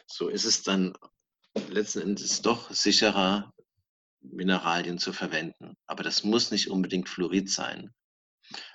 So 0.06 0.28
ist 0.28 0.44
es 0.44 0.62
dann 0.62 0.94
letzten 1.68 2.00
Endes 2.00 2.42
doch 2.42 2.70
sicherer, 2.70 3.52
Mineralien 4.20 4.98
zu 4.98 5.12
verwenden. 5.12 5.76
Aber 5.86 6.02
das 6.02 6.24
muss 6.24 6.50
nicht 6.50 6.70
unbedingt 6.70 7.08
Fluorid 7.08 7.50
sein. 7.50 7.94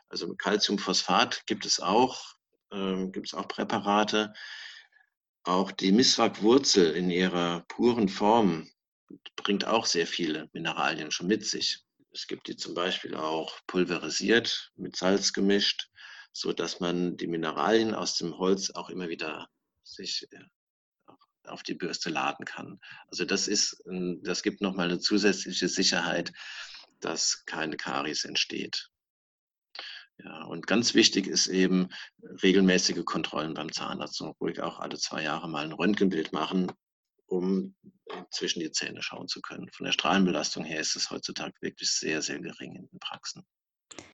Also 0.09 0.33
Calciumphosphat 0.35 1.45
gibt 1.47 1.65
es 1.65 1.79
auch, 1.79 2.35
äh, 2.71 3.07
gibt 3.07 3.27
es 3.27 3.33
auch 3.33 3.47
Präparate. 3.47 4.33
Auch 5.43 5.71
die 5.71 5.91
Miswak-Wurzel 5.91 6.95
in 6.95 7.09
ihrer 7.09 7.65
puren 7.67 8.07
Form 8.07 8.71
bringt 9.35 9.65
auch 9.65 9.85
sehr 9.85 10.07
viele 10.07 10.49
Mineralien 10.53 11.11
schon 11.11 11.27
mit 11.27 11.45
sich. 11.45 11.83
Es 12.11 12.27
gibt 12.27 12.47
die 12.47 12.55
zum 12.55 12.73
Beispiel 12.73 13.15
auch 13.15 13.59
pulverisiert, 13.67 14.71
mit 14.75 14.95
Salz 14.95 15.33
gemischt, 15.33 15.89
so 16.31 16.53
dass 16.53 16.79
man 16.79 17.17
die 17.17 17.27
Mineralien 17.27 17.93
aus 17.93 18.17
dem 18.17 18.37
Holz 18.37 18.69
auch 18.71 18.89
immer 18.89 19.09
wieder 19.09 19.49
sich 19.83 20.27
äh, 20.31 20.39
auf 21.47 21.63
die 21.63 21.73
Bürste 21.73 22.09
laden 22.09 22.45
kann. 22.45 22.79
Also 23.07 23.25
das 23.25 23.47
ist, 23.47 23.83
das 24.21 24.43
gibt 24.43 24.61
nochmal 24.61 24.89
eine 24.89 24.99
zusätzliche 24.99 25.67
Sicherheit, 25.67 26.31
dass 26.99 27.43
keine 27.45 27.77
Karies 27.77 28.25
entsteht. 28.25 28.89
Ja, 30.17 30.43
und 30.43 30.67
ganz 30.67 30.93
wichtig 30.93 31.27
ist 31.27 31.47
eben 31.47 31.89
regelmäßige 32.43 33.03
Kontrollen 33.03 33.55
beim 33.55 33.71
Zahnarzt 33.71 34.21
und 34.21 34.39
ruhig 34.39 34.61
auch 34.61 34.79
alle 34.79 34.97
zwei 34.97 35.23
Jahre 35.23 35.49
mal 35.49 35.65
ein 35.65 35.73
Röntgenbild 35.73 36.33
machen, 36.33 36.71
um 37.25 37.75
zwischen 38.29 38.59
die 38.59 38.71
Zähne 38.71 39.01
schauen 39.01 39.27
zu 39.27 39.41
können. 39.41 39.69
Von 39.73 39.85
der 39.85 39.91
Strahlenbelastung 39.91 40.63
her 40.63 40.79
ist 40.79 40.95
es 40.95 41.09
heutzutage 41.09 41.55
wirklich 41.61 41.89
sehr, 41.89 42.21
sehr 42.21 42.39
gering 42.39 42.75
in 42.75 42.87
den 42.87 42.99
Praxen. 42.99 43.43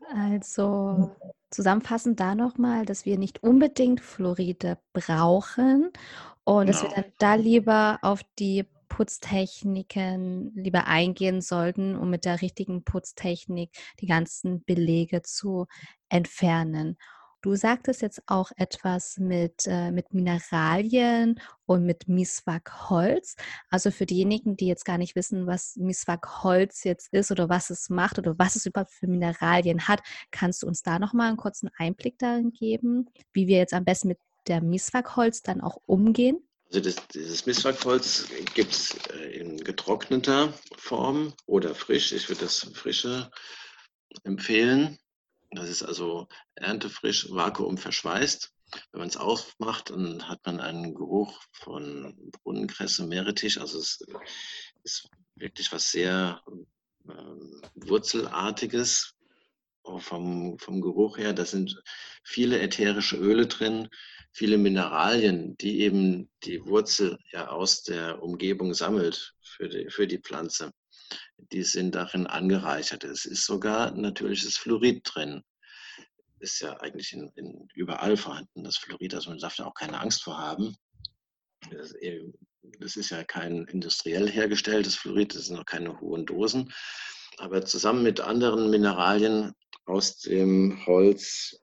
Also 0.10 1.16
zusammenfassend 1.52 2.20
da 2.20 2.34
nochmal, 2.34 2.86
dass 2.86 3.06
wir 3.06 3.18
nicht 3.18 3.44
unbedingt 3.44 4.02
Fluoride 4.02 4.80
brauchen 4.94 5.92
und 6.50 6.68
dass 6.68 6.82
wir 6.82 6.90
Genau. 6.90 7.02
dann 7.02 7.14
da 7.20 7.36
lieber 7.36 8.00
auf 8.02 8.22
die 8.40 8.66
Putztechniken 8.90 10.52
lieber 10.56 10.88
eingehen 10.88 11.42
sollten, 11.42 11.96
um 11.96 12.10
mit 12.10 12.26
der 12.26 12.42
richtigen 12.42 12.84
Putztechnik 12.84 13.70
die 14.00 14.08
ganzen 14.08 14.64
Belege 14.64 15.22
zu 15.22 15.68
entfernen. 16.10 16.98
Du 17.42 17.56
sagtest 17.56 18.02
jetzt 18.02 18.22
auch 18.28 18.52
etwas 18.58 19.18
mit, 19.18 19.66
äh, 19.68 19.92
mit 19.92 20.14
Mineralien 20.14 21.40
und 21.66 21.86
mit 21.86 22.08
Mieswak-Holz. 22.10 23.36
Also 23.70 23.92
für 23.92 24.06
diejenigen, 24.06 24.58
die 24.58 24.68
jetzt 24.68 24.84
gar 24.86 24.98
nicht 24.98 25.16
wissen, 25.16 25.48
was 25.48 25.76
Mieswak-Holz 25.78 26.84
jetzt 26.84 27.14
ist 27.14 27.32
oder 27.32 27.48
was 27.48 27.70
es 27.70 27.90
macht 27.90 28.18
oder 28.20 28.38
was 28.40 28.56
es 28.58 28.66
überhaupt 28.66 28.92
für 28.92 29.08
Mineralien 29.08 29.88
hat, 29.88 30.02
kannst 30.32 30.64
du 30.64 30.68
uns 30.68 30.82
da 30.82 31.00
nochmal 31.00 31.28
einen 31.30 31.38
kurzen 31.38 31.70
Einblick 31.78 32.18
darin 32.20 32.52
geben, 32.52 33.06
wie 33.34 33.48
wir 33.48 33.58
jetzt 33.58 33.74
am 33.74 33.86
besten 33.86 34.10
mit 34.10 34.20
der 34.50 34.62
Mieswak-Holz 34.62 35.42
dann 35.44 35.62
auch 35.62 35.78
umgehen? 35.86 36.44
Also 36.72 36.82
das, 36.82 37.08
dieses 37.08 37.48
Misswachholz 37.48 38.28
gibt 38.54 38.74
es 38.74 38.96
äh, 39.08 39.40
in 39.40 39.58
getrockneter 39.58 40.54
Form 40.78 41.34
oder 41.48 41.74
frisch. 41.74 42.12
Ich 42.12 42.30
würde 42.30 42.42
das 42.42 42.60
frische 42.74 43.32
empfehlen. 44.24 45.00
Das 45.50 45.68
ist 45.68 45.82
also 45.82 46.28
erntefrisch, 46.54 47.28
vakuumverschweißt. 47.32 48.54
Wenn 48.92 49.00
man 49.00 49.10
es 49.10 49.18
aufmacht, 49.18 49.90
dann 49.90 50.28
hat 50.28 50.46
man 50.46 50.60
einen 50.60 50.94
Geruch 50.94 51.42
von 51.54 52.32
Brunnenkresse, 52.44 53.08
Meerrettich. 53.08 53.60
Also 53.60 53.80
es 53.80 54.06
ist 54.84 55.10
wirklich 55.34 55.72
was 55.72 55.90
sehr 55.90 56.44
ähm, 57.10 57.64
Wurzelartiges 57.74 59.16
vom, 59.98 60.60
vom 60.60 60.82
Geruch 60.82 61.18
her. 61.18 61.34
Da 61.34 61.46
sind 61.46 61.82
viele 62.24 62.60
ätherische 62.60 63.18
Öle 63.18 63.48
drin, 63.48 63.90
viele 64.32 64.58
Mineralien, 64.58 65.58
die 65.58 65.82
eben 65.82 66.30
die 66.44 66.66
Wurzel 66.66 67.18
ja 67.32 67.50
aus 67.50 67.84
der 67.84 68.22
Umgebung 68.22 68.74
sammelt 68.74 69.34
für 69.42 69.70
die, 69.70 69.90
für 69.90 70.08
die 70.08 70.20
Pflanze 70.20 70.72
die 71.52 71.64
sind 71.64 71.96
darin 71.96 72.28
angereichert. 72.28 73.04
Es 73.04 73.26
ist 73.26 73.46
sogar 73.46 73.92
natürliches 73.92 74.58
Fluorid 74.58 75.02
drin. 75.04 75.44
Ist 76.40 76.62
ja 76.62 76.80
eigentlich 76.80 77.14
in, 77.14 77.32
in 77.36 77.68
überall 77.74 78.16
vorhanden, 78.18 78.64
das 78.64 78.78
Fluorid. 78.78 79.14
Also 79.14 79.30
man 79.30 79.40
darf 79.40 79.56
da 79.56 79.66
auch 79.66 79.74
keine 79.74 80.00
Angst 80.00 80.24
vor 80.24 80.38
haben. 80.38 80.76
Das, 81.72 81.94
das 82.80 82.96
ist 82.96 83.10
ja 83.10 83.24
kein 83.24 83.66
industriell 83.66 84.30
hergestelltes 84.30 84.96
Fluorid, 84.96 85.36
das 85.36 85.48
sind 85.48 85.58
noch 85.58 85.66
keine 85.66 86.00
hohen 86.00 86.26
Dosen. 86.26 86.72
Aber 87.38 87.66
zusammen 87.66 88.04
mit 88.04 88.22
anderen 88.22 88.70
Mineralien 88.70 89.54
aus 89.86 90.20
dem 90.20 90.86
Holz 90.86 91.60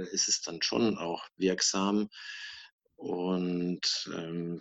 ist 0.00 0.28
es 0.28 0.42
dann 0.42 0.62
schon 0.62 0.98
auch 0.98 1.26
wirksam. 1.36 2.08
Und 2.96 4.10
ähm, 4.14 4.60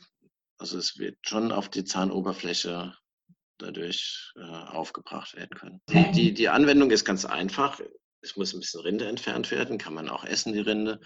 also 0.57 0.77
es 0.77 0.97
wird 0.97 1.17
schon 1.23 1.51
auf 1.51 1.69
die 1.69 1.83
Zahnoberfläche 1.83 2.95
dadurch 3.57 4.31
äh, 4.35 4.41
aufgebracht 4.41 5.35
werden 5.35 5.57
können. 5.57 5.81
Die, 5.89 6.11
die, 6.11 6.33
die 6.33 6.49
Anwendung 6.49 6.91
ist 6.91 7.05
ganz 7.05 7.25
einfach. 7.25 7.79
Es 8.21 8.35
muss 8.35 8.53
ein 8.53 8.59
bisschen 8.59 8.81
Rinde 8.81 9.07
entfernt 9.07 9.51
werden, 9.51 9.77
kann 9.77 9.93
man 9.93 10.09
auch 10.09 10.23
essen, 10.23 10.53
die 10.53 10.59
Rinde. 10.59 10.99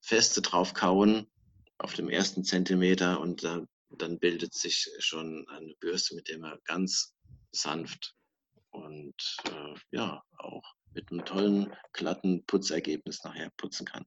Feste 0.00 0.42
drauf 0.42 0.74
kauen 0.74 1.30
auf 1.78 1.94
dem 1.94 2.08
ersten 2.08 2.44
Zentimeter 2.44 3.20
und 3.20 3.44
da, 3.44 3.64
dann 3.90 4.18
bildet 4.18 4.54
sich 4.54 4.88
schon 4.98 5.46
eine 5.48 5.74
Bürste, 5.80 6.14
mit 6.14 6.28
der 6.28 6.38
man 6.38 6.58
ganz 6.64 7.14
sanft 7.52 8.14
und 8.72 9.14
äh, 9.44 9.74
ja, 9.90 10.22
auch 10.38 10.74
mit 10.94 11.10
einem 11.10 11.24
tollen, 11.24 11.72
glatten 11.92 12.44
Putzergebnis 12.46 13.22
nachher 13.24 13.50
putzen 13.56 13.86
kann. 13.86 14.04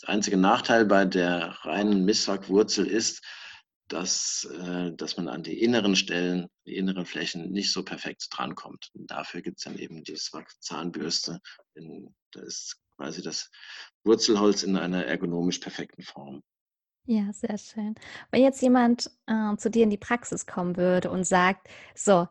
Das 0.00 0.08
einzige 0.08 0.36
Nachteil 0.36 0.86
bei 0.86 1.04
der 1.04 1.58
reinen 1.62 2.04
Misswackwurzel 2.04 2.86
ist, 2.86 3.22
dass, 3.88 4.44
äh, 4.44 4.92
dass 4.94 5.16
man 5.16 5.28
an 5.28 5.42
die 5.42 5.60
inneren 5.60 5.96
Stellen, 5.96 6.46
die 6.66 6.76
inneren 6.76 7.04
Flächen 7.04 7.50
nicht 7.50 7.72
so 7.72 7.84
perfekt 7.84 8.28
drankommt. 8.30 8.90
Und 8.94 9.10
dafür 9.10 9.42
gibt 9.42 9.58
es 9.58 9.64
dann 9.64 9.76
eben 9.76 10.04
die 10.04 10.14
Zahnbürste. 10.14 11.40
Da 11.74 12.40
ist 12.40 12.80
quasi 12.96 13.20
das 13.20 13.50
Wurzelholz 14.04 14.62
in 14.62 14.76
einer 14.76 15.04
ergonomisch 15.04 15.58
perfekten 15.58 16.02
Form. 16.02 16.42
Ja, 17.06 17.32
sehr 17.32 17.58
schön. 17.58 17.94
Wenn 18.30 18.42
jetzt 18.42 18.62
jemand 18.62 19.10
äh, 19.26 19.56
zu 19.56 19.70
dir 19.70 19.82
in 19.82 19.90
die 19.90 19.96
Praxis 19.96 20.46
kommen 20.46 20.76
würde 20.76 21.10
und 21.10 21.24
sagt, 21.24 21.68
so, 21.94 22.28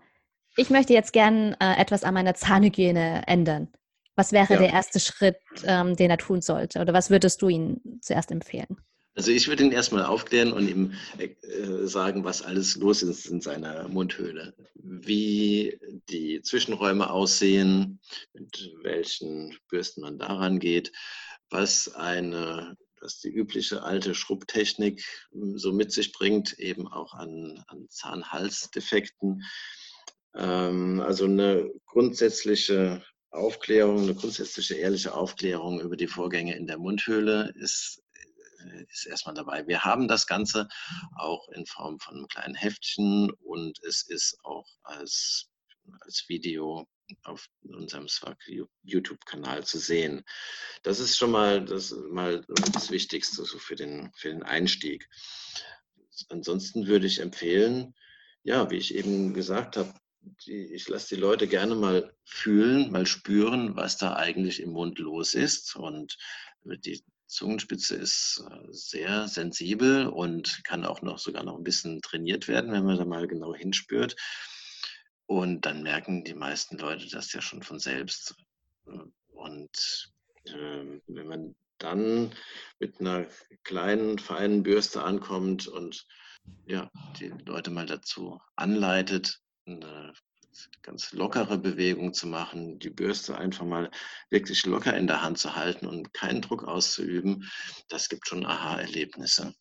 ich 0.55 0.69
möchte 0.69 0.93
jetzt 0.93 1.13
gern 1.13 1.55
äh, 1.59 1.79
etwas 1.79 2.03
an 2.03 2.13
meiner 2.13 2.35
Zahnhygiene 2.35 3.23
ändern. 3.27 3.69
Was 4.15 4.31
wäre 4.31 4.53
ja. 4.53 4.59
der 4.59 4.69
erste 4.71 4.99
Schritt, 4.99 5.38
ähm, 5.63 5.95
den 5.95 6.09
er 6.09 6.17
tun 6.17 6.41
sollte? 6.41 6.79
Oder 6.79 6.93
was 6.93 7.09
würdest 7.09 7.41
du 7.41 7.49
ihm 7.49 7.79
zuerst 8.01 8.31
empfehlen? 8.31 8.77
Also 9.15 9.31
ich 9.31 9.47
würde 9.47 9.63
ihn 9.63 9.71
erstmal 9.71 10.05
aufklären 10.05 10.53
und 10.53 10.67
ihm 10.69 10.93
äh, 11.17 11.88
sagen, 11.88 12.23
was 12.23 12.41
alles 12.41 12.75
los 12.75 13.01
ist 13.01 13.25
in 13.25 13.41
seiner 13.41 13.88
Mundhöhle. 13.88 14.53
Wie 14.75 15.77
die 16.09 16.41
Zwischenräume 16.41 17.09
aussehen, 17.09 17.99
mit 18.33 18.71
welchen 18.81 19.57
Bürsten 19.69 20.01
man 20.01 20.17
daran 20.17 20.59
geht, 20.59 20.91
was 21.49 21.93
eine 21.95 22.77
was 23.01 23.19
die 23.19 23.29
übliche 23.29 23.83
alte 23.83 24.13
Schrubbtechnik 24.15 25.03
hm, 25.31 25.57
so 25.57 25.71
mit 25.71 25.91
sich 25.91 26.12
bringt, 26.12 26.59
eben 26.59 26.88
auch 26.88 27.13
an, 27.13 27.63
an 27.67 27.88
Zahnhalsdefekten. 27.89 29.43
Ähm, 30.35 31.01
also 31.01 31.25
eine 31.25 31.71
grundsätzliche 31.85 33.03
Aufklärung, 33.31 34.03
eine 34.03 34.15
grundsätzliche 34.15 34.75
ehrliche 34.75 35.13
Aufklärung 35.13 35.79
über 35.81 35.95
die 35.95 36.07
Vorgänge 36.07 36.55
in 36.55 36.67
der 36.67 36.77
Mundhöhle 36.77 37.53
ist 37.55 38.01
äh, 38.59 38.85
ist 38.91 39.05
erstmal 39.05 39.35
dabei. 39.35 39.67
Wir 39.67 39.83
haben 39.83 40.07
das 40.07 40.27
Ganze 40.27 40.67
auch 41.15 41.47
in 41.49 41.65
Form 41.65 41.99
von 41.99 42.17
einem 42.17 42.27
kleinen 42.27 42.55
Heftchen 42.55 43.31
und 43.43 43.79
es 43.87 44.03
ist 44.03 44.37
auch 44.43 44.67
als, 44.83 45.49
als 46.01 46.25
Video 46.27 46.87
auf 47.23 47.47
unserem 47.61 48.07
YouTube-Kanal 48.83 49.65
zu 49.65 49.79
sehen. 49.79 50.23
Das 50.83 50.99
ist 50.99 51.17
schon 51.17 51.31
mal 51.31 51.63
das, 51.63 51.91
mal 52.09 52.45
das 52.73 52.91
Wichtigste 52.91 53.43
so 53.43 53.57
für, 53.57 53.75
den, 53.75 54.11
für 54.15 54.29
den 54.29 54.43
Einstieg. 54.43 55.07
Ansonsten 56.29 56.87
würde 56.87 57.07
ich 57.07 57.19
empfehlen, 57.19 57.95
ja, 58.43 58.69
wie 58.69 58.77
ich 58.77 58.93
eben 58.93 59.33
gesagt 59.33 59.77
habe, 59.77 59.93
die, 60.45 60.73
ich 60.73 60.87
lasse 60.87 61.15
die 61.15 61.21
Leute 61.21 61.47
gerne 61.47 61.75
mal 61.75 62.13
fühlen, 62.25 62.91
mal 62.91 63.05
spüren, 63.05 63.75
was 63.75 63.97
da 63.97 64.15
eigentlich 64.15 64.59
im 64.61 64.71
Mund 64.71 64.99
los 64.99 65.33
ist. 65.33 65.75
Und 65.75 66.17
die 66.63 67.03
Zungenspitze 67.27 67.95
ist 67.95 68.43
äh, 68.49 68.67
sehr 68.71 69.27
sensibel 69.27 70.07
und 70.07 70.63
kann 70.63 70.85
auch 70.85 71.01
noch 71.01 71.19
sogar 71.19 71.43
noch 71.43 71.57
ein 71.57 71.63
bisschen 71.63 72.01
trainiert 72.01 72.47
werden, 72.47 72.71
wenn 72.71 72.85
man 72.85 72.97
da 72.97 73.05
mal 73.05 73.27
genau 73.27 73.53
hinspürt. 73.53 74.15
Und 75.25 75.65
dann 75.65 75.83
merken 75.83 76.23
die 76.23 76.33
meisten 76.33 76.77
Leute 76.77 77.07
das 77.07 77.31
ja 77.33 77.41
schon 77.41 77.61
von 77.61 77.79
selbst. 77.79 78.35
Und 79.27 80.11
äh, 80.45 80.99
wenn 81.05 81.27
man 81.27 81.55
dann 81.77 82.33
mit 82.79 82.99
einer 82.99 83.27
kleinen, 83.63 84.17
feinen 84.19 84.63
Bürste 84.63 85.03
ankommt 85.03 85.67
und 85.67 86.05
ja, 86.65 86.89
die 87.19 87.29
Leute 87.45 87.69
mal 87.69 87.85
dazu 87.85 88.39
anleitet, 88.55 89.39
eine 89.77 90.13
ganz 90.82 91.12
lockere 91.13 91.58
Bewegung 91.58 92.13
zu 92.13 92.27
machen, 92.27 92.79
die 92.79 92.89
Bürste 92.89 93.38
einfach 93.38 93.65
mal 93.65 93.89
wirklich 94.29 94.65
locker 94.65 94.95
in 94.95 95.08
der 95.08 95.21
Hand 95.21 95.38
zu 95.38 95.55
halten 95.55 95.86
und 95.86 96.13
keinen 96.13 96.41
Druck 96.41 96.63
auszuüben, 96.63 97.49
das 97.89 98.10
gibt 98.10 98.27
schon 98.27 98.45
Aha-Erlebnisse. 98.45 99.53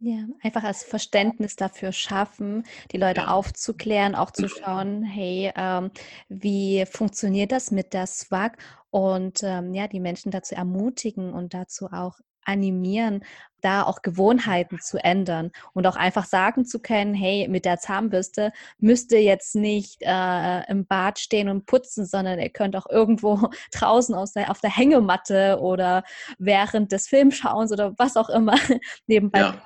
Ja, 0.00 0.26
einfach 0.42 0.64
als 0.64 0.82
Verständnis 0.82 1.56
dafür 1.56 1.92
schaffen, 1.92 2.64
die 2.90 2.98
Leute 2.98 3.22
ja. 3.22 3.28
aufzuklären, 3.28 4.14
auch 4.14 4.32
zu 4.32 4.42
mhm. 4.42 4.48
schauen, 4.48 5.02
hey, 5.04 5.52
ähm, 5.56 5.90
wie 6.28 6.84
funktioniert 6.84 7.52
das 7.52 7.70
mit 7.70 7.94
der 7.94 8.06
SWAG 8.06 8.58
und 8.90 9.42
ähm, 9.42 9.72
ja, 9.72 9.86
die 9.86 10.00
Menschen 10.00 10.30
dazu 10.30 10.54
ermutigen 10.54 11.32
und 11.32 11.54
dazu 11.54 11.86
auch 11.86 12.18
animieren, 12.44 13.24
da 13.64 13.82
auch 13.82 14.02
Gewohnheiten 14.02 14.78
zu 14.78 15.02
ändern 15.02 15.50
und 15.72 15.86
auch 15.86 15.96
einfach 15.96 16.26
sagen 16.26 16.66
zu 16.66 16.80
können, 16.80 17.14
hey, 17.14 17.48
mit 17.48 17.64
der 17.64 17.78
Zahnbürste 17.78 18.52
müsst 18.78 19.10
ihr 19.12 19.22
jetzt 19.22 19.54
nicht 19.54 20.02
äh, 20.02 20.70
im 20.70 20.86
Bad 20.86 21.18
stehen 21.18 21.48
und 21.48 21.64
putzen, 21.64 22.04
sondern 22.04 22.38
ihr 22.38 22.50
könnt 22.50 22.76
auch 22.76 22.86
irgendwo 22.88 23.48
draußen 23.72 24.14
aus 24.14 24.34
der, 24.34 24.50
auf 24.50 24.60
der 24.60 24.70
Hängematte 24.70 25.58
oder 25.60 26.04
während 26.38 26.92
des 26.92 27.08
Filmschauens 27.08 27.72
oder 27.72 27.94
was 27.96 28.16
auch 28.16 28.28
immer 28.28 28.56
nebenbei 29.06 29.40
ja. 29.40 29.62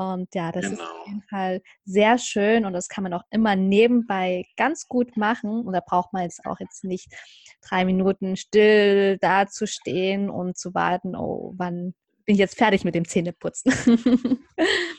Und 0.00 0.34
ja, 0.34 0.50
das 0.50 0.64
genau. 0.64 0.76
ist 0.76 0.80
auf 0.80 0.88
genau. 0.88 1.06
jeden 1.08 1.22
Fall 1.28 1.62
sehr 1.84 2.16
schön 2.16 2.64
und 2.64 2.72
das 2.72 2.88
kann 2.88 3.04
man 3.04 3.12
auch 3.12 3.24
immer 3.30 3.54
nebenbei 3.54 4.46
ganz 4.56 4.88
gut 4.88 5.18
machen. 5.18 5.66
Und 5.66 5.74
da 5.74 5.80
braucht 5.80 6.14
man 6.14 6.22
jetzt 6.22 6.46
auch 6.46 6.58
jetzt 6.58 6.84
nicht 6.84 7.12
drei 7.60 7.84
Minuten 7.84 8.38
still 8.38 9.18
da 9.20 9.46
zu 9.46 9.66
stehen 9.66 10.30
und 10.30 10.56
zu 10.56 10.72
warten, 10.72 11.14
oh, 11.14 11.52
wann 11.58 11.92
bin 12.24 12.34
ich 12.34 12.38
jetzt 12.38 12.56
fertig 12.56 12.82
mit 12.82 12.94
dem 12.94 13.06
Zähneputzen. 13.06 13.72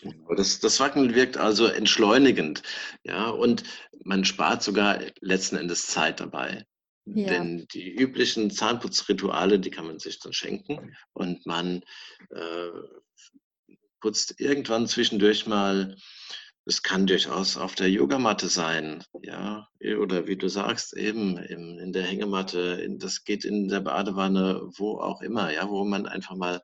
Genau, 0.04 0.34
das, 0.36 0.60
das 0.60 0.80
Wackeln 0.80 1.14
wirkt 1.14 1.38
also 1.38 1.68
entschleunigend, 1.68 2.64
ja, 3.04 3.30
und 3.30 3.64
man 4.04 4.26
spart 4.26 4.64
sogar 4.64 5.00
letzten 5.20 5.58
Endes 5.58 5.86
Zeit 5.86 6.20
dabei. 6.20 6.66
Ja. 7.06 7.28
Denn 7.28 7.68
die 7.72 7.92
üblichen 7.92 8.50
Zahnputzrituale, 8.50 9.60
die 9.60 9.70
kann 9.70 9.86
man 9.86 10.00
sich 10.00 10.20
dann 10.20 10.34
schenken 10.34 10.96
und 11.14 11.46
man 11.46 11.84
äh, 12.32 12.70
putzt 14.02 14.40
irgendwann 14.40 14.88
zwischendurch 14.88 15.48
mal, 15.48 15.96
es 16.66 16.84
kann 16.84 17.08
durchaus 17.08 17.58
auf 17.58 17.76
der 17.76 17.90
Yogamatte 17.90 18.48
sein, 18.48 19.04
ja, 19.24 19.68
oder 20.00 20.28
wie 20.28 20.38
du 20.38 20.48
sagst, 20.48 20.96
eben 20.96 21.38
in, 21.38 21.80
in 21.80 21.92
der 21.92 22.04
Hängematte, 22.04 22.88
das 22.98 23.24
geht 23.24 23.46
in 23.46 23.68
der 23.68 23.80
Badewanne, 23.80 24.62
wo 24.76 25.00
auch 25.00 25.22
immer, 25.22 25.52
ja, 25.52 25.70
wo 25.70 25.84
man 25.86 26.06
einfach 26.06 26.36
mal 26.36 26.62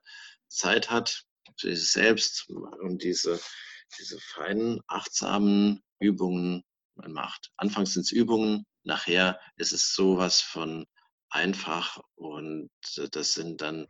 Zeit 0.48 0.90
hat, 0.90 1.24
für 1.58 1.74
sich 1.74 1.90
selbst 1.90 2.48
und 2.48 3.02
diese, 3.02 3.40
diese 3.98 4.18
feinen, 4.20 4.80
achtsamen 4.86 5.82
Übungen 5.98 6.62
man 6.94 7.12
macht. 7.12 7.50
Anfangs 7.56 7.94
sind 7.94 8.02
es 8.02 8.12
Übungen, 8.12 8.66
nachher 8.84 9.40
ist 9.56 9.72
es 9.72 9.94
sowas 9.94 10.40
von 10.40 10.86
einfach 11.30 12.00
und 12.14 12.70
das 13.12 13.34
sind 13.34 13.60
dann 13.60 13.88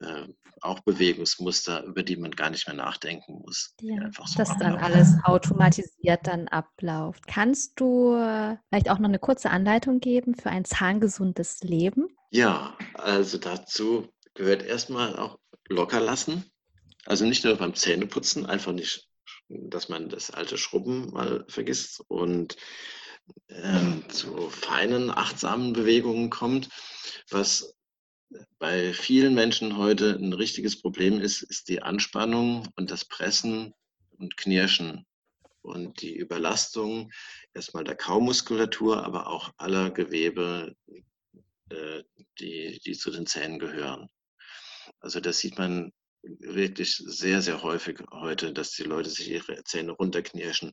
äh, 0.00 0.26
auch 0.60 0.80
Bewegungsmuster, 0.80 1.84
über 1.84 2.02
die 2.02 2.16
man 2.16 2.32
gar 2.32 2.50
nicht 2.50 2.66
mehr 2.66 2.76
nachdenken 2.76 3.42
muss. 3.44 3.74
Ja, 3.80 4.10
so 4.12 4.38
dass 4.38 4.56
dann 4.58 4.76
alles 4.76 5.14
automatisiert 5.24 6.26
dann 6.26 6.48
abläuft. 6.48 7.26
Kannst 7.26 7.78
du 7.80 8.14
äh, 8.14 8.56
vielleicht 8.68 8.90
auch 8.90 8.98
noch 8.98 9.08
eine 9.08 9.18
kurze 9.18 9.50
Anleitung 9.50 10.00
geben 10.00 10.34
für 10.34 10.50
ein 10.50 10.64
zahngesundes 10.64 11.60
Leben? 11.62 12.08
Ja, 12.30 12.76
also 12.94 13.38
dazu 13.38 14.08
gehört 14.34 14.62
erstmal 14.62 15.16
auch 15.16 15.38
locker 15.68 16.00
lassen. 16.00 16.44
Also 17.06 17.24
nicht 17.24 17.44
nur 17.44 17.56
beim 17.56 17.74
Zähneputzen, 17.74 18.46
einfach 18.46 18.72
nicht, 18.72 19.08
dass 19.48 19.88
man 19.88 20.08
das 20.08 20.30
alte 20.30 20.58
Schrubben 20.58 21.10
mal 21.10 21.44
vergisst 21.48 22.02
und 22.08 22.56
ähm, 23.48 24.04
zu 24.08 24.50
feinen, 24.50 25.10
achtsamen 25.10 25.72
Bewegungen 25.72 26.30
kommt. 26.30 26.68
Was 27.30 27.74
bei 28.58 28.92
vielen 28.92 29.34
Menschen 29.34 29.76
heute 29.76 30.16
ein 30.16 30.32
richtiges 30.32 30.80
Problem 30.80 31.20
ist, 31.20 31.42
ist 31.42 31.68
die 31.68 31.82
Anspannung 31.82 32.68
und 32.76 32.90
das 32.90 33.04
Pressen 33.04 33.74
und 34.18 34.36
Knirschen 34.36 35.06
und 35.62 36.02
die 36.02 36.16
Überlastung 36.16 37.10
erstmal 37.54 37.84
der 37.84 37.96
Kaumuskulatur, 37.96 39.04
aber 39.04 39.28
auch 39.28 39.52
aller 39.56 39.90
Gewebe, 39.90 40.74
äh, 41.70 42.02
die, 42.38 42.80
die 42.84 42.92
zu 42.92 43.10
den 43.10 43.26
Zähnen 43.26 43.58
gehören. 43.58 44.08
Also 45.00 45.20
das 45.20 45.38
sieht 45.38 45.58
man 45.58 45.92
wirklich 46.22 46.96
sehr, 46.96 47.42
sehr 47.42 47.62
häufig 47.62 48.00
heute, 48.10 48.52
dass 48.52 48.72
die 48.72 48.82
Leute 48.82 49.10
sich 49.10 49.30
ihre 49.30 49.62
Zähne 49.64 49.92
runterknirschen 49.92 50.72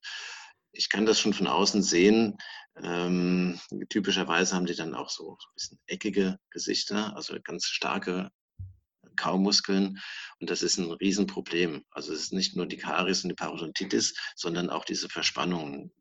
ich 0.76 0.90
kann 0.90 1.06
das 1.06 1.20
schon 1.20 1.34
von 1.34 1.48
außen 1.48 1.82
sehen. 1.82 2.38
Ähm, 2.84 3.60
typischerweise 3.90 4.56
haben 4.56 4.66
die 4.66 4.76
dann 4.76 4.94
auch 4.94 5.10
so 5.10 5.32
ein 5.32 5.54
bisschen 5.56 5.80
eckige 5.88 6.38
Gesichter, 6.52 7.16
also 7.16 7.38
ganz 7.44 7.66
starke 7.66 8.30
Kaumuskeln. 9.16 10.00
Und 10.40 10.50
das 10.50 10.62
ist 10.62 10.78
ein 10.78 10.92
Riesenproblem. 10.92 11.86
Also 11.92 12.14
es 12.14 12.22
ist 12.22 12.34
nicht 12.34 12.56
nur 12.56 12.66
die 12.66 12.78
Karies 12.78 13.24
und 13.24 13.30
die 13.30 13.36
Parodontitis, 13.36 14.14
sondern 14.36 14.70
auch 14.70 14.86
diese 14.86 15.10
Verspannungen, 15.10 15.92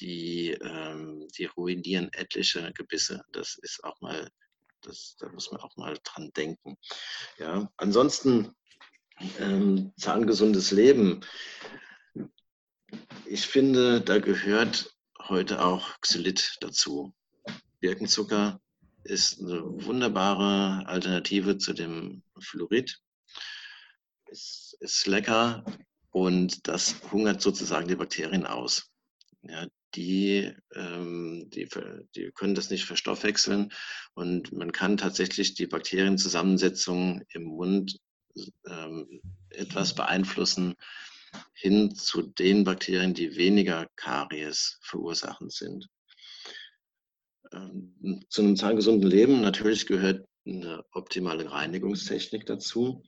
die, 0.00 0.50
ähm, 0.50 1.28
die 1.36 1.46
ruinieren 1.46 2.12
etliche 2.12 2.72
Gebisse. 2.72 3.22
Das 3.32 3.56
ist 3.62 3.84
auch 3.84 4.00
mal, 4.00 4.28
das, 4.82 5.16
da 5.18 5.28
muss 5.28 5.50
man 5.50 5.60
auch 5.60 5.76
mal 5.76 5.96
dran 6.02 6.30
denken. 6.36 6.76
Ja, 7.38 7.70
ansonsten 7.76 8.54
ähm, 9.38 9.92
zahngesundes 9.96 10.72
Leben 10.72 11.20
ich 13.24 13.46
finde, 13.46 14.00
da 14.00 14.18
gehört 14.18 14.94
heute 15.18 15.64
auch 15.64 16.00
Xylit 16.00 16.56
dazu. 16.60 17.14
Birkenzucker 17.80 18.60
ist 19.04 19.40
eine 19.40 19.62
wunderbare 19.84 20.86
Alternative 20.86 21.58
zu 21.58 21.72
dem 21.72 22.22
Fluorid. 22.40 22.98
Es 24.26 24.76
ist 24.80 25.06
lecker 25.06 25.64
und 26.10 26.66
das 26.68 26.96
hungert 27.12 27.40
sozusagen 27.40 27.88
die 27.88 27.96
Bakterien 27.96 28.46
aus. 28.46 28.90
Ja, 29.42 29.66
die, 29.94 30.52
ähm, 30.74 31.48
die, 31.50 31.68
die 32.14 32.30
können 32.32 32.54
das 32.54 32.70
nicht 32.70 32.84
verstoffwechseln 32.84 33.72
und 34.14 34.52
man 34.52 34.72
kann 34.72 34.96
tatsächlich 34.96 35.54
die 35.54 35.66
Bakterienzusammensetzung 35.66 37.22
im 37.30 37.44
Mund 37.44 37.98
ähm, 38.68 39.20
etwas 39.50 39.94
beeinflussen, 39.94 40.74
hin 41.54 41.94
zu 41.94 42.22
den 42.22 42.64
Bakterien, 42.64 43.14
die 43.14 43.36
weniger 43.36 43.86
Karies 43.96 44.78
verursachend 44.82 45.52
sind. 45.52 45.88
Ähm, 47.52 48.24
zu 48.28 48.42
einem 48.42 48.56
zahngesunden 48.56 49.08
Leben 49.08 49.40
natürlich 49.40 49.86
gehört 49.86 50.26
eine 50.46 50.84
optimale 50.92 51.50
Reinigungstechnik 51.50 52.46
dazu, 52.46 53.02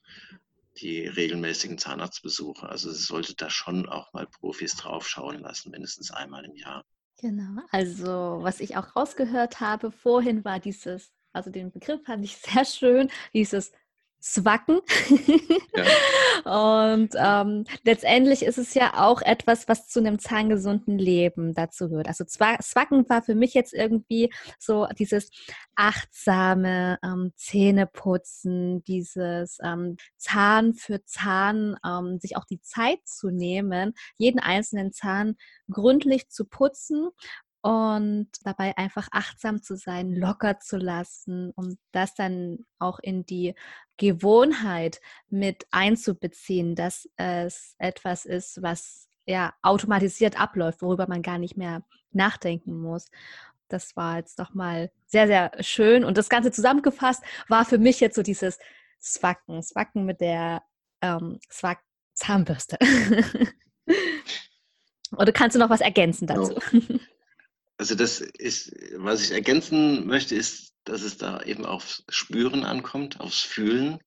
die 0.81 1.07
regelmäßigen 1.07 1.79
Zahnarztbesuche. 1.79 2.69
Also 2.69 2.91
es 2.91 3.07
sollte 3.07 3.35
da 3.35 3.51
schon 3.51 3.89
auch 3.89 4.13
mal 4.13 4.27
Profis 4.27 4.77
draufschauen 4.77 5.41
lassen, 5.41 5.71
mindestens 5.71 6.11
einmal 6.11 6.45
im 6.45 6.55
Jahr. 6.57 6.85
Genau, 7.21 7.63
also 7.71 8.39
was 8.43 8.61
ich 8.61 8.77
auch 8.77 8.95
rausgehört 8.95 9.61
habe 9.61 9.91
vorhin 9.91 10.45
war 10.45 10.61
dieses, 10.61 11.11
also 11.33 11.51
den 11.51 11.73
Begriff 11.73 12.05
fand 12.05 12.25
ich 12.25 12.37
sehr 12.37 12.65
schön, 12.65 13.11
dieses 13.35 13.73
Zwacken. 14.21 14.81
Ja. 16.45 16.85
Und 16.89 17.11
ähm, 17.17 17.65
letztendlich 17.85 18.43
ist 18.43 18.59
es 18.59 18.75
ja 18.75 18.95
auch 18.95 19.23
etwas, 19.23 19.69
was 19.69 19.89
zu 19.89 20.01
einem 20.01 20.19
zahngesunden 20.19 20.99
Leben 20.99 21.55
dazu 21.55 21.89
gehört. 21.89 22.09
Also 22.09 22.25
Zwacken 22.25 23.09
war 23.09 23.23
für 23.23 23.35
mich 23.35 23.55
jetzt 23.55 23.75
irgendwie 23.75 24.33
so 24.59 24.87
dieses 24.99 25.31
achtsame 25.77 26.99
ähm, 27.05 27.33
Zähneputzen, 27.37 28.83
dieses 28.85 29.59
ähm, 29.63 29.97
Zahn 30.17 30.75
für 30.75 31.05
Zahn, 31.05 31.77
ähm, 31.87 32.19
sich 32.19 32.37
auch 32.37 32.45
die 32.45 32.61
Zeit 32.61 33.01
zu 33.05 33.31
nehmen, 33.31 33.95
jeden 34.17 34.41
einzelnen 34.41 34.93
Zahn 34.93 35.37
gründlich 35.71 36.29
zu 36.29 36.45
putzen 36.45 37.11
und 37.61 38.29
dabei 38.45 38.77
einfach 38.77 39.09
achtsam 39.11 39.63
zu 39.63 39.77
sein, 39.77 40.15
locker 40.15 40.61
zu 40.61 40.77
lassen, 40.77 41.53
um 41.57 41.77
das 41.93 42.15
dann 42.15 42.67
auch 42.79 42.99
in 43.01 43.27
die 43.27 43.55
Gewohnheit 43.97 45.01
mit 45.29 45.67
einzubeziehen, 45.71 46.75
dass 46.77 47.09
es 47.17 47.75
etwas 47.79 48.25
ist, 48.25 48.63
was 48.63 49.09
ja 49.27 49.53
automatisiert 49.63 50.41
abläuft, 50.41 50.83
worüber 50.83 51.09
man 51.09 51.23
gar 51.23 51.39
nicht 51.39 51.57
mehr 51.57 51.83
nachdenken 52.13 52.81
muss. 52.81 53.11
Das 53.69 53.97
war 53.97 54.17
jetzt 54.19 54.39
doch 54.39 54.55
mal 54.55 54.91
sehr, 55.07 55.27
sehr 55.27 55.53
schön. 55.61 56.05
Und 56.05 56.17
das 56.17 56.29
Ganze 56.29 56.51
zusammengefasst 56.51 57.23
war 57.49 57.65
für 57.65 57.79
mich 57.79 58.01
jetzt 58.01 58.15
so 58.15 58.23
dieses 58.23 58.59
Swacken, 59.01 59.63
Swacken 59.63 60.05
mit 60.05 60.21
der 60.21 60.63
ähm, 61.03 61.39
Swack 61.51 61.81
Zahnbürste. 62.15 62.79
Oder 65.17 65.33
kannst 65.33 65.55
du 65.55 65.61
noch 65.61 65.71
was 65.71 65.81
ergänzen 65.81 66.27
dazu? 66.27 66.55
Genau. 66.71 67.01
Also 67.79 67.95
das 67.95 68.21
ist, 68.21 68.73
was 68.97 69.23
ich 69.23 69.31
ergänzen 69.31 70.07
möchte, 70.07 70.35
ist, 70.35 70.75
dass 70.85 71.03
es 71.03 71.17
da 71.17 71.41
eben 71.43 71.65
aufs 71.65 72.05
Spüren 72.09 72.65
ankommt, 72.65 73.21
aufs 73.21 73.41
Fühlen, 73.41 74.01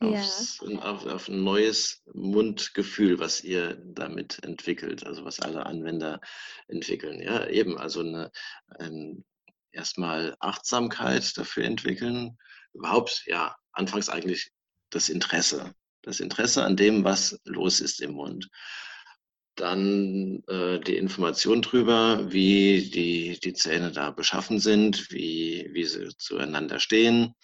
aufs, 0.00 0.60
ja. 0.62 0.78
auf, 0.80 1.06
auf, 1.06 1.28
ein 1.28 1.42
neues 1.42 2.02
Mundgefühl, 2.12 3.18
was 3.18 3.42
ihr 3.42 3.76
damit 3.82 4.44
entwickelt, 4.44 5.06
also 5.06 5.24
was 5.24 5.40
alle 5.40 5.64
Anwender 5.64 6.20
entwickeln. 6.68 7.20
Ja, 7.20 7.46
eben, 7.48 7.78
also 7.78 8.00
eine, 8.00 8.30
ein, 8.78 9.24
erstmal 9.72 10.36
Achtsamkeit 10.40 11.36
dafür 11.38 11.64
entwickeln, 11.64 12.36
überhaupt, 12.74 13.24
ja, 13.26 13.56
anfangs 13.72 14.10
eigentlich 14.10 14.52
das 14.90 15.08
Interesse. 15.08 15.74
Das 16.02 16.20
Interesse 16.20 16.62
an 16.62 16.76
dem, 16.76 17.04
was 17.04 17.40
los 17.44 17.80
ist 17.80 18.02
im 18.02 18.12
Mund. 18.12 18.50
Dann 19.56 20.42
äh, 20.48 20.80
die 20.80 20.96
Information 20.96 21.62
darüber, 21.62 22.32
wie 22.32 22.90
die, 22.90 23.38
die 23.38 23.52
Zähne 23.52 23.92
da 23.92 24.10
beschaffen 24.10 24.58
sind, 24.58 25.10
wie, 25.10 25.68
wie 25.72 25.84
sie 25.84 26.08
zueinander 26.16 26.80
stehen. 26.80 27.34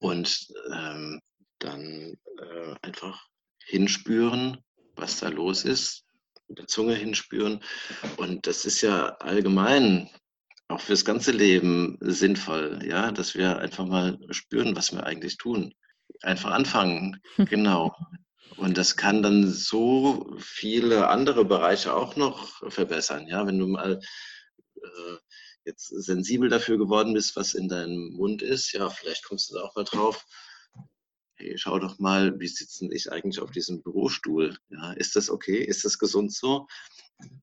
Und 0.00 0.46
ähm, 0.72 1.20
dann 1.58 2.16
äh, 2.38 2.74
einfach 2.82 3.26
hinspüren, 3.64 4.58
was 4.96 5.20
da 5.20 5.28
los 5.28 5.64
ist, 5.64 6.04
mit 6.48 6.58
der 6.58 6.66
Zunge 6.66 6.94
hinspüren. 6.94 7.60
Und 8.16 8.46
das 8.46 8.64
ist 8.66 8.82
ja 8.82 9.08
allgemein 9.16 10.10
auch 10.68 10.80
fürs 10.80 11.04
ganze 11.04 11.32
Leben 11.32 11.98
sinnvoll, 12.00 12.80
ja, 12.86 13.12
dass 13.12 13.34
wir 13.34 13.58
einfach 13.58 13.86
mal 13.86 14.18
spüren, 14.30 14.74
was 14.76 14.92
wir 14.92 15.04
eigentlich 15.04 15.36
tun. 15.36 15.74
Einfach 16.22 16.52
anfangen, 16.52 17.20
genau. 17.48 17.94
Und 18.56 18.78
das 18.78 18.96
kann 18.96 19.22
dann 19.22 19.50
so 19.50 20.36
viele 20.38 21.08
andere 21.08 21.44
Bereiche 21.44 21.94
auch 21.94 22.16
noch 22.16 22.70
verbessern, 22.70 23.26
ja, 23.26 23.46
wenn 23.46 23.58
du 23.58 23.66
mal 23.66 24.00
äh, 24.76 25.16
jetzt 25.64 25.88
sensibel 25.88 26.48
dafür 26.48 26.78
geworden 26.78 27.14
bist, 27.14 27.36
was 27.36 27.54
in 27.54 27.68
deinem 27.68 28.10
Mund 28.12 28.42
ist, 28.42 28.72
ja, 28.72 28.90
vielleicht 28.90 29.24
kommst 29.24 29.50
du 29.50 29.54
da 29.54 29.62
auch 29.62 29.74
mal 29.74 29.84
drauf. 29.84 30.24
Hey, 31.36 31.58
schau 31.58 31.78
doch 31.78 31.98
mal, 31.98 32.38
wie 32.38 32.46
sitze 32.46 32.88
ich 32.92 33.10
eigentlich 33.10 33.40
auf 33.40 33.50
diesem 33.50 33.82
Bürostuhl? 33.82 34.56
Ja, 34.68 34.92
ist 34.92 35.16
das 35.16 35.30
okay? 35.30 35.58
Ist 35.58 35.84
das 35.84 35.98
gesund 35.98 36.32
so? 36.32 36.66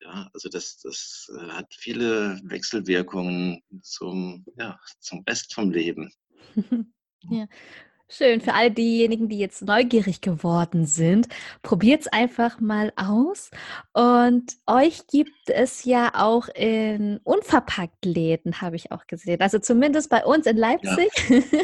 Ja, 0.01 0.29
also 0.33 0.49
das, 0.49 0.77
das 0.77 1.31
äh, 1.35 1.47
hat 1.49 1.73
viele 1.73 2.39
Wechselwirkungen 2.43 3.61
zum, 3.81 4.45
ja, 4.55 4.79
zum 4.99 5.23
Rest 5.27 5.53
vom 5.53 5.71
Leben. 5.71 6.13
ja. 7.29 7.47
Schön. 8.13 8.41
Für 8.41 8.53
alle 8.55 8.71
diejenigen, 8.71 9.29
die 9.29 9.39
jetzt 9.39 9.61
neugierig 9.61 10.19
geworden 10.19 10.85
sind, 10.85 11.29
probiert 11.61 12.01
es 12.01 12.07
einfach 12.07 12.59
mal 12.59 12.91
aus. 12.97 13.51
Und 13.93 14.57
euch 14.67 15.07
gibt 15.07 15.47
es 15.47 15.85
ja 15.85 16.11
auch 16.15 16.49
in 16.49 17.21
unverpackt 17.23 18.03
Läden, 18.03 18.59
habe 18.59 18.75
ich 18.75 18.91
auch 18.91 19.07
gesehen. 19.07 19.39
Also 19.39 19.59
zumindest 19.59 20.09
bei 20.09 20.25
uns 20.25 20.45
in 20.45 20.57
Leipzig 20.57 21.09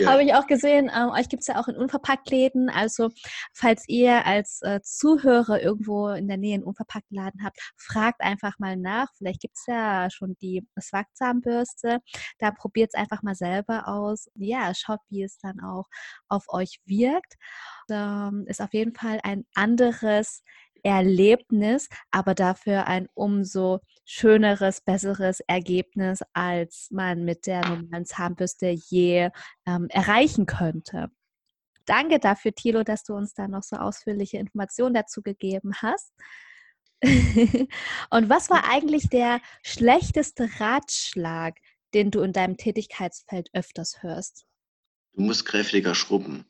ja. 0.00 0.06
habe 0.10 0.24
ich 0.24 0.32
auch 0.34 0.46
gesehen. 0.46 0.90
Ähm, 0.94 1.10
euch 1.10 1.28
gibt 1.28 1.42
es 1.42 1.48
ja 1.48 1.60
auch 1.60 1.68
in 1.68 1.76
unverpackt 1.76 2.30
Läden. 2.30 2.70
Also 2.70 3.10
falls 3.52 3.84
ihr 3.86 4.24
als 4.24 4.62
äh, 4.62 4.80
Zuhörer 4.82 5.60
irgendwo 5.60 6.08
in 6.08 6.28
der 6.28 6.38
Nähe 6.38 6.54
einen 6.54 6.64
unverpackt 6.64 7.10
Laden 7.10 7.44
habt, 7.44 7.58
fragt 7.76 8.22
einfach 8.22 8.58
mal 8.58 8.78
nach. 8.78 9.08
Vielleicht 9.18 9.42
gibt 9.42 9.56
es 9.58 9.66
ja 9.66 10.08
schon 10.10 10.34
die 10.40 10.66
Swackzahnbürste. 10.80 11.98
Da 12.38 12.52
probiert 12.52 12.92
es 12.94 12.98
einfach 12.98 13.22
mal 13.22 13.34
selber 13.34 13.86
aus. 13.86 14.30
Ja, 14.34 14.72
schaut, 14.74 15.00
wie 15.10 15.22
es 15.22 15.36
dann 15.36 15.60
auch 15.60 15.73
auch 15.74 15.88
auf 16.28 16.44
euch 16.48 16.80
wirkt. 16.84 17.34
Ähm, 17.90 18.44
ist 18.46 18.62
auf 18.62 18.72
jeden 18.72 18.94
Fall 18.94 19.20
ein 19.22 19.44
anderes 19.54 20.42
Erlebnis, 20.84 21.88
aber 22.10 22.34
dafür 22.34 22.86
ein 22.86 23.08
umso 23.14 23.80
schöneres, 24.04 24.82
besseres 24.82 25.40
Ergebnis, 25.40 26.20
als 26.34 26.88
man 26.90 27.24
mit 27.24 27.46
der 27.46 27.66
normalen 27.66 28.04
Zahnbürste 28.04 28.68
je 28.68 29.30
ähm, 29.66 29.86
erreichen 29.88 30.46
könnte. 30.46 31.10
Danke 31.86 32.18
dafür, 32.18 32.54
Thilo, 32.54 32.82
dass 32.82 33.02
du 33.02 33.14
uns 33.14 33.34
da 33.34 33.48
noch 33.48 33.62
so 33.62 33.76
ausführliche 33.76 34.38
Informationen 34.38 34.94
dazu 34.94 35.22
gegeben 35.22 35.72
hast. 35.76 36.12
Und 38.10 38.28
was 38.30 38.50
war 38.50 38.68
eigentlich 38.68 39.08
der 39.08 39.40
schlechteste 39.62 40.48
Ratschlag, 40.58 41.56
den 41.92 42.10
du 42.10 42.20
in 42.22 42.32
deinem 42.32 42.56
Tätigkeitsfeld 42.56 43.50
öfters 43.52 44.02
hörst? 44.02 44.46
Du 45.14 45.22
musst 45.22 45.44
kräftiger 45.44 45.94
schrubben. 45.94 46.44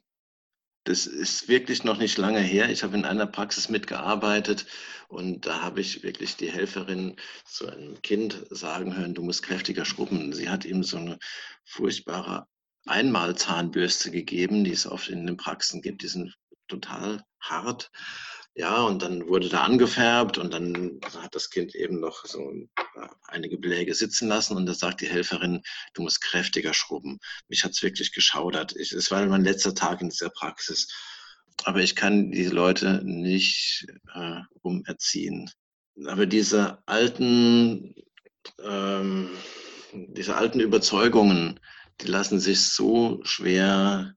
Das 0.84 1.06
ist 1.06 1.48
wirklich 1.48 1.84
noch 1.84 1.98
nicht 1.98 2.18
lange 2.18 2.40
her. 2.40 2.70
Ich 2.70 2.82
habe 2.82 2.96
in 2.96 3.04
einer 3.04 3.26
Praxis 3.26 3.68
mitgearbeitet 3.68 4.66
und 5.08 5.46
da 5.46 5.62
habe 5.62 5.80
ich 5.80 6.02
wirklich 6.02 6.36
die 6.36 6.50
Helferin 6.50 7.16
zu 7.46 7.66
einem 7.68 8.00
Kind 8.02 8.46
sagen 8.50 8.96
hören, 8.96 9.14
du 9.14 9.22
musst 9.22 9.42
kräftiger 9.42 9.84
schrubben. 9.84 10.32
Sie 10.32 10.48
hat 10.48 10.64
ihm 10.64 10.82
so 10.82 10.96
eine 10.96 11.18
furchtbare 11.64 12.46
Einmalzahnbürste 12.86 14.10
gegeben, 14.10 14.64
die 14.64 14.72
es 14.72 14.86
oft 14.86 15.08
in 15.08 15.26
den 15.26 15.36
Praxen 15.36 15.80
gibt. 15.80 16.02
Die 16.02 16.08
sind 16.08 16.36
total 16.68 17.22
hart 17.40 17.90
ja, 18.56 18.82
und 18.82 19.02
dann 19.02 19.26
wurde 19.26 19.48
da 19.48 19.62
angefärbt 19.64 20.38
und 20.38 20.54
dann 20.54 21.00
hat 21.16 21.34
das 21.34 21.50
Kind 21.50 21.74
eben 21.74 21.98
noch 21.98 22.24
so 22.24 22.52
äh, 22.52 23.08
einige 23.24 23.58
Beläge 23.58 23.94
sitzen 23.94 24.28
lassen 24.28 24.56
und 24.56 24.66
da 24.66 24.74
sagt 24.74 25.00
die 25.00 25.08
Helferin, 25.08 25.62
du 25.94 26.02
musst 26.02 26.20
kräftiger 26.20 26.72
schrubben. 26.72 27.18
Mich 27.48 27.64
hat 27.64 27.72
es 27.72 27.82
wirklich 27.82 28.12
geschaudert. 28.12 28.76
Ich, 28.76 28.92
es 28.92 29.10
war 29.10 29.26
mein 29.26 29.42
letzter 29.42 29.74
Tag 29.74 30.00
in 30.02 30.10
dieser 30.10 30.30
Praxis. 30.30 30.86
Aber 31.64 31.80
ich 31.80 31.96
kann 31.96 32.30
diese 32.30 32.54
Leute 32.54 33.00
nicht 33.04 33.86
äh, 34.14 34.40
umerziehen. 34.62 35.50
Aber 36.06 36.26
diese 36.26 36.78
alten, 36.86 37.94
ähm, 38.62 39.30
diese 39.92 40.36
alten 40.36 40.60
Überzeugungen, 40.60 41.58
die 42.00 42.06
lassen 42.06 42.38
sich 42.38 42.62
so 42.62 43.20
schwer 43.24 44.14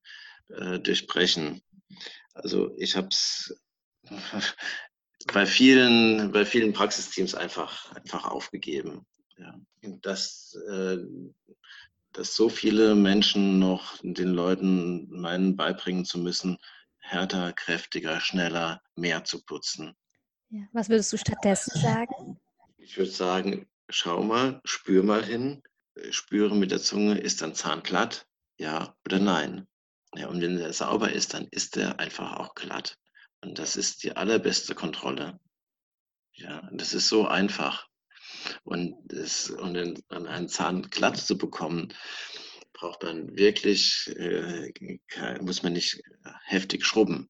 äh, 0.49 0.79
durchbrechen. 0.79 1.61
Also 2.33 2.75
ich 2.77 2.95
habe 2.95 3.07
es 3.07 3.55
bei 5.33 5.45
vielen, 5.45 6.31
bei 6.31 6.45
vielen 6.45 6.73
Praxisteams 6.73 7.35
einfach, 7.35 7.91
einfach 7.95 8.25
aufgegeben. 8.25 9.05
Ja. 9.37 9.59
Dass, 10.01 10.57
äh, 10.69 10.97
dass 12.13 12.35
so 12.35 12.49
viele 12.49 12.95
Menschen 12.95 13.59
noch 13.59 13.97
den 14.01 14.29
Leuten 14.29 15.07
meinen, 15.09 15.55
beibringen 15.55 16.05
zu 16.05 16.17
müssen, 16.17 16.57
härter, 16.99 17.53
kräftiger, 17.53 18.19
schneller, 18.19 18.81
mehr 18.95 19.23
zu 19.23 19.43
putzen. 19.45 19.95
Ja. 20.49 20.63
Was 20.73 20.89
würdest 20.89 21.13
du 21.13 21.17
stattdessen 21.17 21.79
sagen? 21.79 22.39
Ich 22.77 22.97
würde 22.97 23.11
sagen, 23.11 23.67
schau 23.89 24.23
mal, 24.23 24.61
spür 24.63 25.03
mal 25.03 25.23
hin, 25.23 25.61
spüre 26.09 26.55
mit 26.55 26.71
der 26.71 26.81
Zunge, 26.81 27.17
ist 27.17 27.41
dein 27.41 27.53
Zahn 27.53 27.83
glatt? 27.83 28.27
Ja 28.57 28.95
oder 29.05 29.19
nein? 29.19 29.67
Ja, 30.15 30.27
und 30.27 30.41
wenn 30.41 30.57
er 30.57 30.73
sauber 30.73 31.11
ist, 31.11 31.33
dann 31.33 31.47
ist 31.51 31.77
er 31.77 31.99
einfach 31.99 32.37
auch 32.37 32.55
glatt. 32.55 32.97
Und 33.41 33.59
das 33.59 33.75
ist 33.75 34.03
die 34.03 34.15
allerbeste 34.15 34.75
Kontrolle. 34.75 35.39
Ja, 36.33 36.69
das 36.71 36.93
ist 36.93 37.07
so 37.07 37.27
einfach. 37.27 37.87
Und, 38.63 38.95
das, 39.05 39.49
und 39.49 39.75
in, 39.75 40.03
einen 40.09 40.49
Zahn 40.49 40.83
glatt 40.83 41.17
zu 41.17 41.37
bekommen, 41.37 41.93
braucht 42.73 43.03
man 43.03 43.35
wirklich, 43.35 44.07
äh, 44.15 44.71
muss 45.41 45.63
man 45.63 45.73
nicht 45.73 46.01
heftig 46.45 46.85
schrubben. 46.85 47.29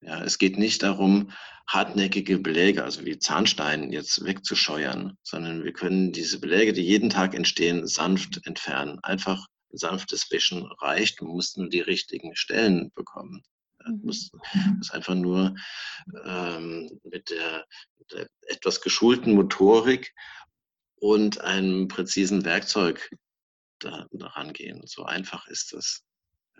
Ja, 0.00 0.22
es 0.22 0.36
geht 0.36 0.58
nicht 0.58 0.82
darum, 0.82 1.32
hartnäckige 1.66 2.38
Beläge, 2.38 2.84
also 2.84 3.06
wie 3.06 3.18
Zahnstein, 3.18 3.90
jetzt 3.90 4.22
wegzuscheuern, 4.22 5.16
sondern 5.22 5.64
wir 5.64 5.72
können 5.72 6.12
diese 6.12 6.38
Beläge, 6.38 6.74
die 6.74 6.82
jeden 6.82 7.08
Tag 7.08 7.34
entstehen, 7.34 7.86
sanft 7.86 8.46
entfernen. 8.46 8.98
Einfach 9.02 9.46
sanftes 9.70 10.30
Wischen 10.30 10.66
reicht, 10.80 11.22
man 11.22 11.32
muss 11.32 11.56
nur 11.56 11.70
die 11.70 11.80
richtigen 11.80 12.36
Stellen 12.36 12.92
bekommen. 12.94 13.42
Mhm. 13.86 14.00
Muss, 14.02 14.30
muss 14.78 14.90
einfach 14.90 15.14
nur 15.14 15.54
ähm, 16.24 17.00
mit 17.04 17.30
der, 17.30 17.66
der, 18.12 18.28
etwas 18.48 18.80
geschulten 18.80 19.34
Motorik 19.34 20.14
und 20.96 21.40
einem 21.40 21.88
präzisen 21.88 22.44
Werkzeug 22.44 23.10
da, 23.78 24.06
daran 24.12 24.52
gehen. 24.52 24.82
So 24.86 25.04
einfach 25.04 25.46
ist 25.48 25.72
das. 25.72 26.02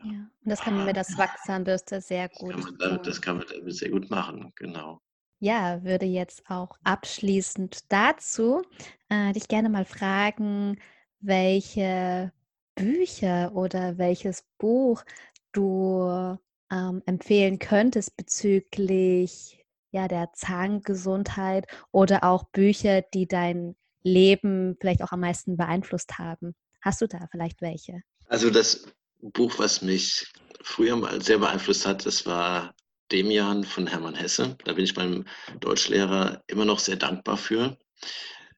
Ja, 0.02 0.10
und 0.10 0.50
das 0.50 0.60
kann 0.60 0.74
man 0.76 0.86
mit 0.86 0.96
der 0.96 1.06
Wachszahnbürste 1.16 2.00
sehr 2.00 2.28
gut. 2.28 2.54
Das 2.54 2.60
kann, 2.60 2.60
man 2.60 2.78
damit, 2.78 3.06
das 3.06 3.22
kann 3.22 3.36
man 3.38 3.46
damit 3.48 3.74
sehr 3.74 3.90
gut 3.90 4.10
machen, 4.10 4.52
genau. 4.56 5.00
Ja, 5.40 5.82
würde 5.82 6.06
jetzt 6.06 6.48
auch 6.48 6.78
abschließend 6.84 7.92
dazu 7.92 8.62
äh, 9.08 9.32
dich 9.32 9.48
gerne 9.48 9.68
mal 9.68 9.84
fragen, 9.84 10.80
welche 11.20 12.32
Bücher 12.74 13.52
oder 13.54 13.98
welches 13.98 14.42
Buch 14.58 15.04
du 15.52 16.38
ähm, 16.70 17.02
empfehlen 17.06 17.58
könntest 17.58 18.16
bezüglich 18.16 19.64
ja, 19.90 20.08
der 20.08 20.32
Zahngesundheit 20.32 21.66
oder 21.92 22.24
auch 22.24 22.44
Bücher, 22.44 23.02
die 23.02 23.28
dein 23.28 23.76
Leben 24.02 24.76
vielleicht 24.80 25.02
auch 25.02 25.12
am 25.12 25.20
meisten 25.20 25.56
beeinflusst 25.56 26.18
haben? 26.18 26.54
Hast 26.80 27.00
du 27.00 27.06
da 27.06 27.26
vielleicht 27.30 27.62
welche? 27.62 28.02
Also 28.26 28.50
das 28.50 28.86
Buch, 29.20 29.58
was 29.58 29.82
mich 29.82 30.32
früher 30.62 30.96
mal 30.96 31.22
sehr 31.22 31.38
beeinflusst 31.38 31.86
hat, 31.86 32.04
das 32.04 32.26
war 32.26 32.74
Demian 33.12 33.64
von 33.64 33.86
Hermann 33.86 34.14
Hesse. 34.14 34.56
Da 34.64 34.72
bin 34.72 34.84
ich 34.84 34.96
meinem 34.96 35.24
Deutschlehrer 35.60 36.42
immer 36.46 36.64
noch 36.64 36.78
sehr 36.78 36.96
dankbar 36.96 37.36
für 37.36 37.78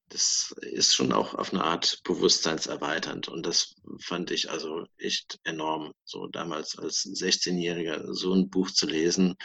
das 0.08 0.54
ist 0.60 0.94
schon 0.94 1.12
auch 1.12 1.34
auf 1.34 1.52
eine 1.52 1.64
Art 1.64 2.00
bewusstseinserweiternd. 2.04 3.28
Und 3.28 3.44
das 3.44 3.74
fand 3.98 4.30
ich 4.30 4.50
also 4.50 4.86
echt 4.98 5.38
enorm, 5.44 5.92
so 6.04 6.28
damals 6.28 6.78
als 6.78 7.04
16-Jähriger 7.04 8.12
so 8.12 8.32
ein 8.32 8.48
Buch 8.48 8.70
zu 8.70 8.86
lesen, 8.86 9.36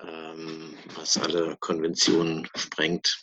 ähm, 0.00 0.76
was 0.94 1.16
alle 1.16 1.56
Konventionen 1.58 2.48
sprengt. 2.54 3.18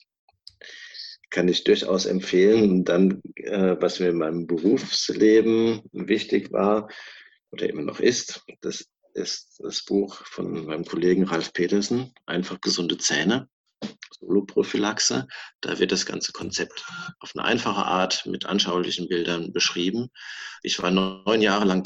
Kann 1.29 1.47
ich 1.47 1.63
durchaus 1.63 2.05
empfehlen. 2.05 2.69
Und 2.69 2.85
dann, 2.85 3.21
äh, 3.35 3.77
was 3.79 3.99
mir 3.99 4.09
in 4.09 4.17
meinem 4.17 4.47
Berufsleben 4.47 5.81
wichtig 5.93 6.51
war 6.51 6.89
oder 7.51 7.69
immer 7.69 7.83
noch 7.83 8.01
ist, 8.01 8.43
das 8.59 8.89
ist 9.13 9.59
das 9.59 9.83
Buch 9.83 10.25
von 10.25 10.65
meinem 10.65 10.85
Kollegen 10.85 11.23
Ralf 11.23 11.53
Petersen, 11.53 12.13
Einfach 12.25 12.59
gesunde 12.61 12.97
Zähne, 12.97 13.49
Soloprophylaxe. 14.19 15.27
Da 15.61 15.79
wird 15.79 15.91
das 15.91 16.05
ganze 16.05 16.31
Konzept 16.31 16.85
auf 17.19 17.35
eine 17.35 17.45
einfache 17.45 17.85
Art 17.85 18.25
mit 18.25 18.45
anschaulichen 18.45 19.07
Bildern 19.07 19.51
beschrieben. 19.51 20.09
Ich 20.63 20.81
war 20.81 20.91
neun 20.91 21.41
Jahre 21.41 21.65
lang 21.65 21.85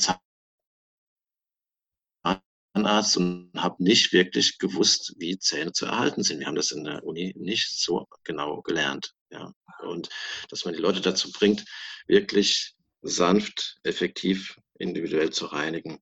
Zahnarzt 2.73 3.17
und 3.17 3.51
habe 3.55 3.83
nicht 3.83 4.13
wirklich 4.13 4.57
gewusst, 4.57 5.13
wie 5.17 5.39
Zähne 5.39 5.71
zu 5.71 5.85
erhalten 5.85 6.23
sind. 6.23 6.39
Wir 6.39 6.47
haben 6.47 6.55
das 6.55 6.71
in 6.71 6.83
der 6.83 7.03
Uni 7.03 7.33
nicht 7.37 7.79
so 7.79 8.05
genau 8.23 8.61
gelernt. 8.61 9.13
Ja. 9.29 9.53
Und 9.83 10.09
dass 10.49 10.65
man 10.65 10.73
die 10.73 10.81
Leute 10.81 11.01
dazu 11.01 11.31
bringt, 11.31 11.65
wirklich 12.07 12.75
sanft, 13.01 13.77
effektiv, 13.83 14.57
individuell 14.77 15.29
zu 15.29 15.45
reinigen. 15.45 15.99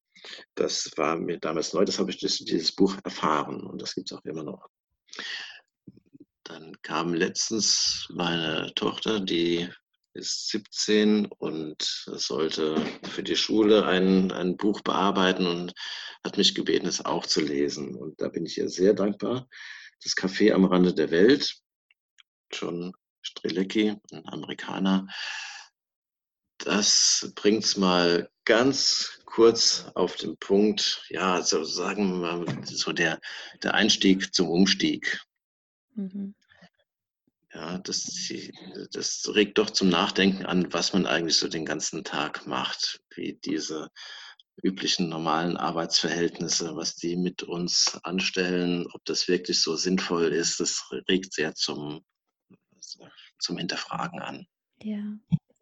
Das 0.55 0.91
war 0.95 1.17
mir 1.17 1.37
damals 1.37 1.73
neu, 1.73 1.83
das 1.85 1.99
habe 1.99 2.11
ich 2.11 2.19
durch 2.19 2.43
dieses 2.45 2.73
Buch 2.73 2.95
erfahren 3.03 3.61
und 3.61 3.81
das 3.81 3.93
gibt 3.93 4.09
es 4.09 4.17
auch 4.17 4.23
immer 4.23 4.43
noch. 4.43 4.69
Dann 6.43 6.81
kam 6.81 7.13
letztens 7.13 8.07
meine 8.09 8.73
Tochter, 8.75 9.19
die 9.19 9.69
ist 10.13 10.49
17 10.49 11.25
und 11.25 11.81
sollte 11.81 12.75
für 13.03 13.23
die 13.23 13.35
Schule 13.35 13.85
ein, 13.85 14.31
ein 14.31 14.57
Buch 14.57 14.81
bearbeiten 14.81 15.47
und 15.47 15.73
hat 16.23 16.37
mich 16.37 16.53
gebeten, 16.53 16.87
es 16.87 17.03
auch 17.03 17.25
zu 17.25 17.41
lesen. 17.41 17.95
Und 17.95 18.21
da 18.21 18.27
bin 18.27 18.45
ich 18.45 18.57
ihr 18.57 18.69
sehr 18.69 18.93
dankbar. 18.93 19.47
Das 20.03 20.15
Café 20.15 20.53
am 20.53 20.65
Rande 20.65 20.93
der 20.93 21.11
Welt, 21.11 21.55
John 22.51 22.93
Strelecki, 23.21 23.95
ein 24.11 24.27
Amerikaner, 24.27 25.07
das 26.59 27.31
bringt 27.35 27.63
es 27.65 27.77
mal 27.77 28.29
ganz 28.45 29.19
kurz 29.25 29.85
auf 29.95 30.15
den 30.15 30.37
Punkt, 30.37 31.05
ja, 31.09 31.41
so 31.41 31.63
sagen 31.63 32.21
wir 32.21 32.37
mal, 32.37 32.65
so 32.65 32.91
der, 32.91 33.19
der 33.63 33.73
Einstieg 33.73 34.33
zum 34.33 34.49
Umstieg. 34.49 35.19
Mhm. 35.95 36.35
Ja, 37.53 37.77
das, 37.77 38.31
das 38.91 39.29
regt 39.35 39.59
doch 39.59 39.69
zum 39.69 39.89
Nachdenken 39.89 40.45
an, 40.45 40.73
was 40.73 40.93
man 40.93 41.05
eigentlich 41.05 41.37
so 41.37 41.47
den 41.47 41.65
ganzen 41.65 42.03
Tag 42.03 42.47
macht, 42.47 43.01
wie 43.15 43.39
diese 43.45 43.91
üblichen 44.63 45.07
normalen 45.09 45.57
Arbeitsverhältnisse, 45.57 46.75
was 46.75 46.95
die 46.95 47.15
mit 47.15 47.43
uns 47.43 47.99
anstellen, 48.03 48.87
ob 48.93 49.05
das 49.05 49.27
wirklich 49.27 49.61
so 49.61 49.75
sinnvoll 49.75 50.33
ist, 50.33 50.59
das 50.59 50.83
regt 51.07 51.33
sehr 51.33 51.53
zum, 51.53 52.03
zum 53.39 53.57
Hinterfragen 53.57 54.19
an. 54.19 54.47
Ja, 54.81 55.03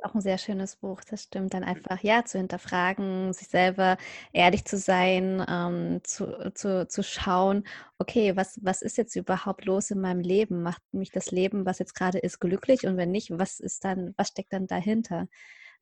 auch 0.04 0.16
ein 0.16 0.22
sehr 0.22 0.38
schönes 0.38 0.76
Buch, 0.78 1.02
das 1.10 1.24
stimmt. 1.24 1.54
Dann 1.54 1.64
einfach, 1.64 2.02
ja, 2.02 2.26
zu 2.26 2.38
hinterfragen, 2.38 3.34
sich 3.34 3.48
selber 3.48 3.98
ehrlich 4.34 4.66
zu 4.66 4.78
sein, 4.78 5.46
ähm, 5.48 6.02
zu, 6.04 6.52
zu, 6.54 6.88
zu 6.88 7.04
schauen, 7.04 7.64
okay, 8.00 8.36
was, 8.36 8.60
was 8.64 8.82
ist 8.82 8.98
jetzt 8.98 9.16
überhaupt 9.16 9.66
los 9.66 9.92
in 9.92 10.02
meinem 10.02 10.22
Leben? 10.22 10.64
Macht 10.64 10.82
mich 10.92 11.12
das 11.12 11.32
Leben, 11.32 11.66
was 11.66 11.80
jetzt 11.80 11.96
gerade 11.96 12.20
ist, 12.20 12.40
glücklich? 12.40 12.86
Und 12.88 12.98
wenn 12.98 13.12
nicht, 13.12 13.32
was 13.38 13.60
ist 13.60 13.84
dann, 13.86 14.14
was 14.18 14.30
steckt 14.30 14.54
dann 14.54 14.68
dahinter? 14.68 15.28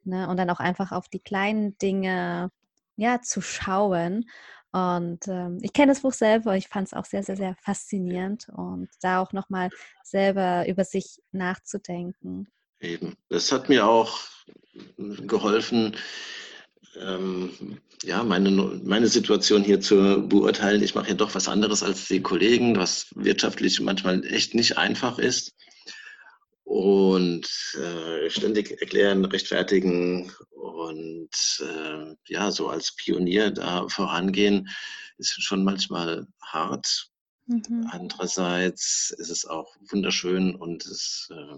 Ne? 0.04 0.28
Und 0.30 0.38
dann 0.38 0.50
auch 0.50 0.60
einfach 0.60 0.92
auf 0.92 1.08
die 1.10 1.20
kleinen 1.22 1.78
Dinge, 1.78 2.52
ja, 2.96 3.22
zu 3.22 3.42
schauen. 3.42 4.30
Und 4.72 5.28
ähm, 5.28 5.58
ich 5.62 5.74
kenne 5.74 5.92
das 5.92 6.02
Buch 6.02 6.14
selber, 6.14 6.56
ich 6.56 6.68
fand 6.68 6.88
es 6.88 6.94
auch 6.94 7.06
sehr, 7.06 7.24
sehr, 7.24 7.38
sehr 7.38 7.56
faszinierend 7.56 8.50
und 8.50 8.90
da 9.02 9.22
auch 9.22 9.34
nochmal 9.34 9.70
selber 10.04 10.68
über 10.68 10.84
sich 10.84 11.22
nachzudenken. 11.32 12.48
Eben. 12.82 13.16
Das 13.30 13.52
hat 13.52 13.70
mir 13.70 13.86
auch 13.86 14.20
geholfen, 14.98 15.96
ähm, 16.98 17.80
ja, 18.04 18.24
meine, 18.24 18.52
meine 18.84 19.08
Situation 19.08 19.64
hier 19.64 19.82
zu 19.82 20.28
beurteilen. 20.28 20.82
Ich 20.82 20.96
mache 20.96 21.10
ja 21.10 21.16
doch 21.16 21.36
was 21.36 21.50
anderes 21.50 21.84
als 21.84 22.08
die 22.08 22.22
Kollegen, 22.22 22.78
was 22.78 23.08
wirtschaftlich 23.16 23.80
manchmal 23.82 24.26
echt 24.26 24.56
nicht 24.56 24.78
einfach 24.78 25.20
ist. 25.20 25.54
Und 26.64 27.48
äh, 27.76 28.30
ständig 28.30 28.80
erklären, 28.80 29.26
rechtfertigen 29.26 30.32
und 30.52 31.30
äh, 31.60 32.16
ja, 32.28 32.52
so 32.52 32.70
als 32.70 32.96
Pionier 32.96 33.52
da 33.52 33.88
vorangehen, 33.90 34.70
ist 35.18 35.42
schon 35.44 35.64
manchmal 35.64 36.28
hart. 36.42 37.10
Mhm. 37.48 37.90
Andererseits 37.92 39.14
ist 39.18 39.30
es 39.30 39.46
auch 39.46 39.76
wunderschön 39.90 40.56
und 40.56 40.86
es 40.86 41.30
äh, 41.32 41.58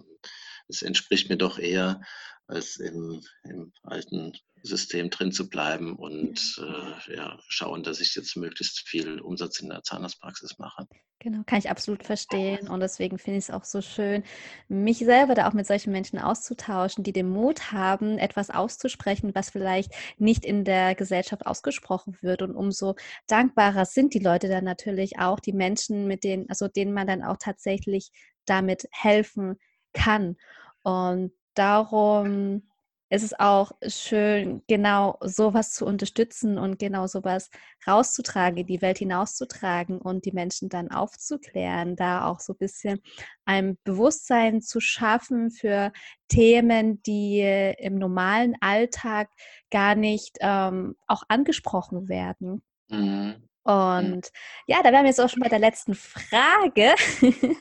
es 0.72 0.82
entspricht 0.82 1.30
mir 1.30 1.38
doch 1.38 1.60
eher, 1.60 2.02
als 2.48 2.78
im, 2.78 3.22
im 3.44 3.72
alten 3.84 4.34
System 4.64 5.10
drin 5.10 5.32
zu 5.32 5.50
bleiben 5.50 5.96
und 5.96 6.60
äh, 6.60 7.16
ja, 7.16 7.40
schauen, 7.48 7.84
dass 7.84 8.00
ich 8.00 8.14
jetzt 8.16 8.36
möglichst 8.36 8.88
viel 8.88 9.20
Umsatz 9.20 9.60
in 9.60 9.70
der 9.70 9.84
Zahnarztpraxis 9.84 10.60
mache. 10.60 10.88
Genau, 11.20 11.44
kann 11.46 11.60
ich 11.60 11.70
absolut 11.70 12.04
verstehen. 12.04 12.68
Und 12.68 12.80
deswegen 12.80 13.20
finde 13.20 13.38
ich 13.38 13.46
es 13.46 13.52
auch 13.52 13.64
so 13.64 13.82
schön, 13.82 14.24
mich 14.68 14.98
selber 14.98 15.36
da 15.36 15.48
auch 15.48 15.54
mit 15.54 15.68
solchen 15.68 15.92
Menschen 15.92 16.18
auszutauschen, 16.18 17.04
die 17.04 17.14
den 17.14 17.30
Mut 17.30 17.72
haben, 17.72 18.18
etwas 18.18 18.50
auszusprechen, 18.50 19.34
was 19.36 19.52
vielleicht 19.52 19.94
nicht 20.18 20.46
in 20.46 20.66
der 20.66 20.96
Gesellschaft 20.96 21.46
ausgesprochen 21.46 22.18
wird. 22.22 22.42
Und 22.42 22.56
umso 22.56 22.96
dankbarer 23.28 23.86
sind 23.86 24.16
die 24.16 24.20
Leute 24.20 24.48
dann 24.48 24.64
natürlich 24.64 25.20
auch, 25.20 25.40
die 25.40 25.54
Menschen, 25.54 26.08
mit 26.08 26.24
denen, 26.24 26.50
also 26.50 26.68
denen 26.68 26.94
man 26.94 27.06
dann 27.06 27.24
auch 27.24 27.38
tatsächlich 27.40 28.10
damit 28.46 28.88
helfen 28.92 29.58
kann. 29.94 30.38
Und 30.84 31.32
darum 31.54 32.64
ist 33.12 33.24
es 33.24 33.38
auch 33.38 33.74
schön, 33.88 34.64
genau 34.68 35.18
sowas 35.20 35.74
zu 35.74 35.86
unterstützen 35.86 36.58
und 36.58 36.80
genau 36.80 37.08
sowas 37.08 37.50
rauszutragen, 37.86 38.60
in 38.60 38.68
die 38.68 38.82
Welt 38.82 39.00
hinauszutragen 39.00 40.00
und 40.00 40.24
die 40.24 40.32
Menschen 40.32 40.70
dann 40.70 40.92
aufzuklären, 40.92 41.98
da 41.98 42.26
auch 42.26 42.40
so 42.40 42.54
ein 42.54 42.58
bisschen 42.58 43.02
ein 43.44 43.78
Bewusstsein 43.84 44.62
zu 44.62 44.80
schaffen 44.80 45.52
für 45.52 45.92
Themen, 46.30 47.04
die 47.04 47.42
im 47.80 47.96
normalen 47.96 48.56
Alltag 48.62 49.30
gar 49.72 49.96
nicht 49.96 50.38
ähm, 50.40 50.96
auch 51.06 51.24
angesprochen 51.28 52.08
werden. 52.08 52.64
Mhm. 52.88 53.36
Und 53.64 54.32
ja, 54.68 54.82
da 54.84 54.92
wären 54.94 55.04
wir 55.04 55.10
jetzt 55.10 55.20
auch 55.20 55.30
schon 55.30 55.42
bei 55.42 55.50
der 55.50 55.60
letzten 55.60 55.96
Frage. 55.96 56.96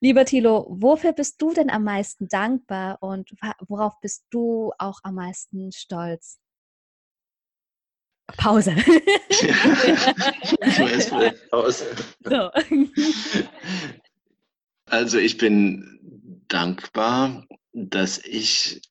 Lieber 0.00 0.24
Thilo, 0.24 0.66
wofür 0.68 1.12
bist 1.12 1.40
du 1.40 1.52
denn 1.52 1.70
am 1.70 1.84
meisten 1.84 2.28
dankbar 2.28 2.98
und 3.00 3.30
worauf 3.68 3.94
bist 4.00 4.24
du 4.30 4.72
auch 4.78 5.00
am 5.02 5.14
meisten 5.14 5.72
stolz? 5.72 6.38
Pause. 8.36 8.74
Pause. 11.50 11.86
So. 12.24 12.50
Also 14.86 15.18
ich 15.18 15.38
bin 15.38 16.42
dankbar, 16.48 17.46
dass 17.72 18.18
ich 18.18 18.82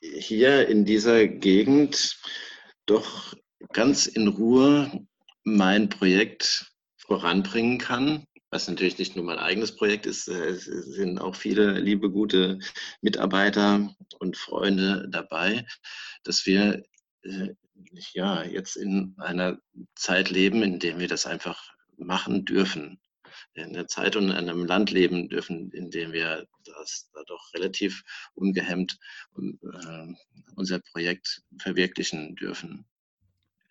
hier 0.00 0.68
in 0.68 0.84
dieser 0.84 1.26
Gegend 1.26 2.20
doch 2.86 3.34
ganz 3.72 4.06
in 4.06 4.28
Ruhe 4.28 5.06
mein 5.42 5.88
Projekt 5.88 6.72
voranbringen 6.96 7.78
kann 7.78 8.26
was 8.52 8.68
natürlich 8.68 8.98
nicht 8.98 9.16
nur 9.16 9.24
mein 9.24 9.38
eigenes 9.38 9.74
Projekt 9.74 10.04
ist, 10.06 10.28
äh, 10.28 10.50
es 10.50 10.66
sind 10.66 11.18
auch 11.18 11.34
viele 11.34 11.80
liebe, 11.80 12.10
gute 12.10 12.58
Mitarbeiter 13.00 13.92
und 14.18 14.36
Freunde 14.36 15.08
dabei, 15.10 15.66
dass 16.22 16.44
wir 16.46 16.84
äh, 17.22 17.54
ja 18.12 18.44
jetzt 18.44 18.76
in 18.76 19.14
einer 19.16 19.58
Zeit 19.94 20.30
leben, 20.30 20.62
in 20.62 20.78
der 20.78 20.98
wir 21.00 21.08
das 21.08 21.26
einfach 21.26 21.72
machen 21.96 22.44
dürfen. 22.44 23.00
In 23.54 23.72
der 23.72 23.86
Zeit 23.86 24.16
und 24.16 24.24
in 24.24 24.32
einem 24.32 24.66
Land 24.66 24.90
leben 24.90 25.30
dürfen, 25.30 25.70
in 25.72 25.90
dem 25.90 26.12
wir 26.12 26.46
das 26.64 27.10
da 27.14 27.22
doch 27.24 27.52
relativ 27.54 28.02
ungehemmt 28.34 28.98
äh, 29.38 30.14
unser 30.56 30.80
Projekt 30.80 31.42
verwirklichen 31.58 32.36
dürfen. 32.36 32.84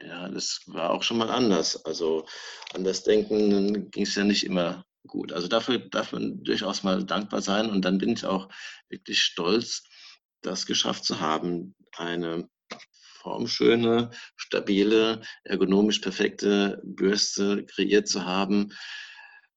Ja, 0.04 0.30
das 0.30 0.62
war 0.66 0.92
auch 0.92 1.04
schon 1.04 1.18
mal 1.18 1.30
anders. 1.30 1.86
Also 1.86 2.26
anders 2.74 3.04
denken 3.04 3.92
ging 3.92 4.04
es 4.04 4.16
ja 4.16 4.24
nicht 4.24 4.46
immer 4.46 4.86
gut. 5.08 5.32
Also 5.32 5.48
dafür 5.48 5.80
darf 5.80 6.12
man 6.12 6.44
durchaus 6.44 6.84
mal 6.84 7.04
dankbar 7.04 7.42
sein. 7.42 7.70
Und 7.70 7.84
dann 7.84 7.98
bin 7.98 8.10
ich 8.10 8.26
auch 8.26 8.50
wirklich 8.90 9.22
stolz, 9.22 9.84
das 10.42 10.66
geschafft 10.66 11.06
zu 11.06 11.20
haben, 11.20 11.76
eine 11.98 12.50
formschöne, 13.22 14.10
stabile, 14.36 15.22
ergonomisch 15.44 16.00
perfekte 16.00 16.82
Bürste 16.84 17.66
kreiert 17.66 18.08
zu 18.08 18.26
haben, 18.26 18.74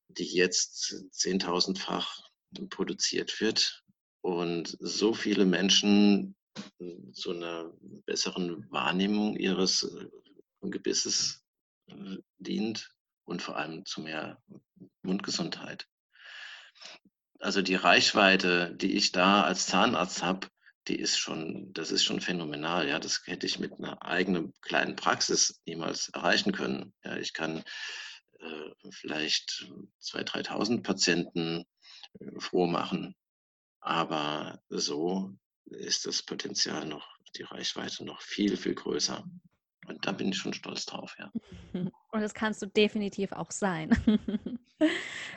die 0.08 0.26
jetzt 0.26 0.94
zehntausendfach 1.10 2.20
produziert 2.68 3.40
wird 3.40 3.82
und 4.20 4.76
so 4.80 5.14
viele 5.14 5.46
Menschen 5.46 6.36
zu 7.12 7.30
einer 7.30 7.72
besseren 8.06 8.66
Wahrnehmung 8.70 9.36
ihres 9.36 9.88
Gebisses 10.70 11.44
äh, 11.86 12.18
dient 12.38 12.94
und 13.24 13.42
vor 13.42 13.56
allem 13.56 13.84
zu 13.84 14.00
mehr 14.02 14.42
Mundgesundheit. 15.02 15.88
Also 17.40 17.62
die 17.62 17.74
Reichweite, 17.74 18.74
die 18.74 18.96
ich 18.96 19.12
da 19.12 19.42
als 19.42 19.66
Zahnarzt 19.66 20.22
habe, 20.22 20.48
die 20.88 20.96
ist 20.96 21.18
schon, 21.18 21.72
das 21.72 21.90
ist 21.90 22.04
schon 22.04 22.20
phänomenal. 22.20 22.88
Ja, 22.88 22.98
das 22.98 23.22
hätte 23.26 23.46
ich 23.46 23.58
mit 23.58 23.72
einer 23.72 24.02
eigenen 24.02 24.52
kleinen 24.60 24.96
Praxis 24.96 25.60
niemals 25.66 26.08
erreichen 26.10 26.52
können. 26.52 26.92
Ja, 27.04 27.16
ich 27.16 27.32
kann 27.32 27.64
äh, 28.40 28.70
vielleicht 28.90 29.66
2.000, 30.02 30.48
3.000 30.48 30.82
Patienten 30.82 31.64
äh, 32.20 32.40
froh 32.40 32.66
machen. 32.66 33.14
Aber 33.80 34.62
so 34.68 35.32
ist 35.66 36.06
das 36.06 36.22
Potenzial 36.22 36.86
noch, 36.86 37.06
die 37.36 37.42
Reichweite 37.42 38.04
noch 38.04 38.20
viel, 38.22 38.56
viel 38.56 38.74
größer. 38.74 39.24
Und 39.86 40.06
da 40.06 40.12
bin 40.12 40.28
ich 40.28 40.36
schon 40.38 40.54
stolz 40.54 40.86
drauf, 40.86 41.16
ja. 41.18 41.30
Und 42.12 42.20
das 42.20 42.34
kannst 42.34 42.62
du 42.62 42.66
definitiv 42.66 43.32
auch 43.32 43.50
sein. 43.50 43.90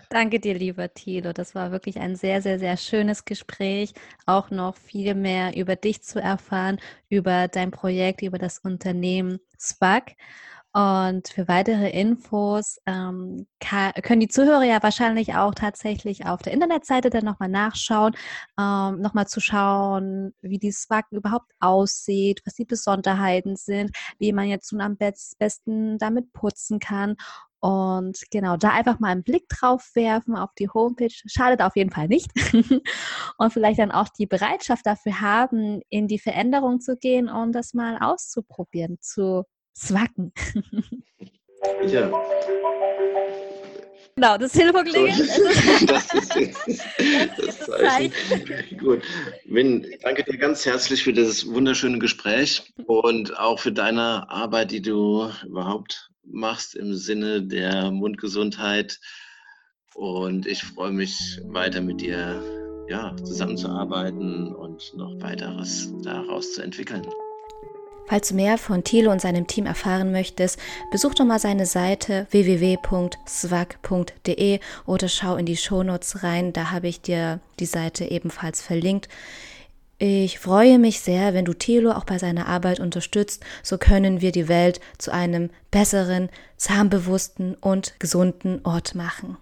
Danke 0.10 0.40
dir, 0.40 0.54
lieber 0.54 0.94
Thilo. 0.94 1.34
Das 1.34 1.56
war 1.56 1.72
wirklich 1.72 2.00
ein 2.00 2.16
sehr, 2.16 2.42
sehr, 2.42 2.60
sehr 2.60 2.78
schönes 2.78 3.26
Gespräch. 3.26 3.94
Auch 4.26 4.52
noch 4.52 4.76
viel 4.76 5.16
mehr 5.16 5.56
über 5.56 5.76
dich 5.76 6.04
zu 6.04 6.22
erfahren, 6.22 6.80
über 7.10 7.48
dein 7.48 7.72
Projekt, 7.72 8.22
über 8.22 8.38
das 8.38 8.60
Unternehmen 8.60 9.40
SWAG. 9.60 10.16
Und 10.74 11.30
für 11.30 11.48
weitere 11.48 11.90
Infos 11.90 12.78
ähm, 12.86 13.48
kann, 13.60 13.94
können 14.04 14.20
die 14.20 14.28
Zuhörer 14.28 14.64
ja 14.64 14.84
wahrscheinlich 14.84 15.34
auch 15.34 15.56
tatsächlich 15.56 16.26
auf 16.28 16.42
der 16.42 16.54
Internetseite 16.54 17.10
dann 17.10 17.26
nochmal 17.26 17.50
nachschauen, 17.50 18.16
ähm, 18.60 19.02
nochmal 19.02 19.28
zu 19.28 19.40
schauen, 19.40 20.36
wie 20.42 20.60
die 20.60 20.72
SWAG 20.72 21.06
überhaupt 21.12 21.52
aussieht, 21.60 22.42
was 22.46 22.54
die 22.54 22.66
Besonderheiten 22.66 23.56
sind, 23.56 23.92
wie 24.20 24.34
man 24.34 24.48
jetzt 24.48 24.72
nun 24.72 24.82
am 24.82 24.98
besten 24.98 25.98
damit 25.98 26.32
putzen 26.34 26.80
kann. 26.80 27.16
Und 27.60 28.20
genau, 28.30 28.56
da 28.56 28.70
einfach 28.70 29.00
mal 29.00 29.10
einen 29.10 29.24
Blick 29.24 29.50
drauf 29.50 29.90
werfen 29.96 30.36
auf 30.36 30.52
die 30.60 30.70
Homepage. 30.70 31.10
Schadet 31.26 31.62
auf 31.62 31.76
jeden 31.76 31.90
Fall 31.90 32.08
nicht. 32.08 32.30
und 33.38 33.52
vielleicht 33.52 33.80
dann 33.80 33.92
auch 33.92 34.10
die 34.10 34.28
Bereitschaft 34.28 34.86
dafür 34.86 35.22
haben, 35.22 35.82
in 35.90 36.08
die 36.08 36.20
Veränderung 36.20 36.82
zu 36.82 36.98
gehen 36.98 37.30
und 37.30 37.54
das 37.54 37.74
mal 37.74 37.98
auszuprobieren, 38.00 38.98
zu 39.02 39.44
Zwacken. 39.78 40.34
Ja. 41.88 42.12
Genau, 44.16 44.38
das 44.40 44.54
Hilfeklingen. 44.54 45.14
So, 45.16 45.44
das 45.86 46.14
ist, 46.16 46.36
das, 46.36 47.38
das 47.38 47.60
Zeichen. 47.60 48.78
Gut. 48.80 49.04
Min, 49.46 49.86
danke 50.02 50.24
dir 50.24 50.40
ganz 50.40 50.66
herzlich 50.66 51.04
für 51.04 51.14
das 51.14 51.46
wunderschöne 51.46 52.00
Gespräch 52.00 52.74
und 52.88 53.38
auch 53.38 53.60
für 53.60 53.72
deine 53.72 54.28
Arbeit, 54.32 54.72
die 54.72 54.82
du 54.82 55.30
überhaupt 55.46 56.10
machst 56.24 56.74
im 56.76 56.96
Sinne 56.96 57.44
der 57.44 57.92
Mundgesundheit. 57.92 59.00
Und 59.94 60.48
ich 60.48 60.64
freue 60.64 60.92
mich 60.92 61.40
weiter 61.44 61.82
mit 61.82 62.02
dir 62.02 62.42
ja, 62.90 63.16
zusammenzuarbeiten 63.18 64.56
und 64.56 64.92
noch 64.96 65.22
weiteres 65.22 65.94
daraus 66.02 66.54
zu 66.54 66.64
entwickeln. 66.64 67.06
Falls 68.08 68.30
du 68.30 68.36
mehr 68.36 68.58
von 68.58 68.86
Thilo 68.86 69.12
und 69.12 69.20
seinem 69.22 69.48
Team 69.48 69.66
erfahren 69.66 70.14
möchtest, 70.14 70.58
besuch 70.92 71.14
doch 71.14 71.26
mal 71.26 71.40
seine 71.40 71.66
Seite 71.66 72.26
www.swag.de 72.32 72.80
oder 74.86 75.10
schau 75.10 75.36
in 75.36 75.46
die 75.46 75.58
Shownotes 75.58 76.24
rein, 76.24 76.54
da 76.54 76.72
habe 76.72 76.88
ich 76.88 77.02
dir 77.02 77.42
die 77.60 77.66
Seite 77.66 78.06
ebenfalls 78.06 78.62
verlinkt. 78.62 79.10
Ich 80.00 80.40
freue 80.40 80.80
mich 80.80 81.02
sehr, 81.02 81.34
wenn 81.34 81.44
du 81.44 81.54
Thilo 81.54 81.92
auch 81.92 82.06
bei 82.06 82.18
seiner 82.18 82.48
Arbeit 82.48 82.80
unterstützt, 82.80 83.44
so 83.62 83.78
können 83.78 84.22
wir 84.22 84.32
die 84.32 84.48
Welt 84.48 84.80
zu 85.00 85.12
einem 85.12 85.50
besseren, 85.70 86.30
zahmbewussten 86.56 87.56
und 87.56 88.00
gesunden 88.00 88.62
Ort 88.64 88.96
machen. 88.96 89.38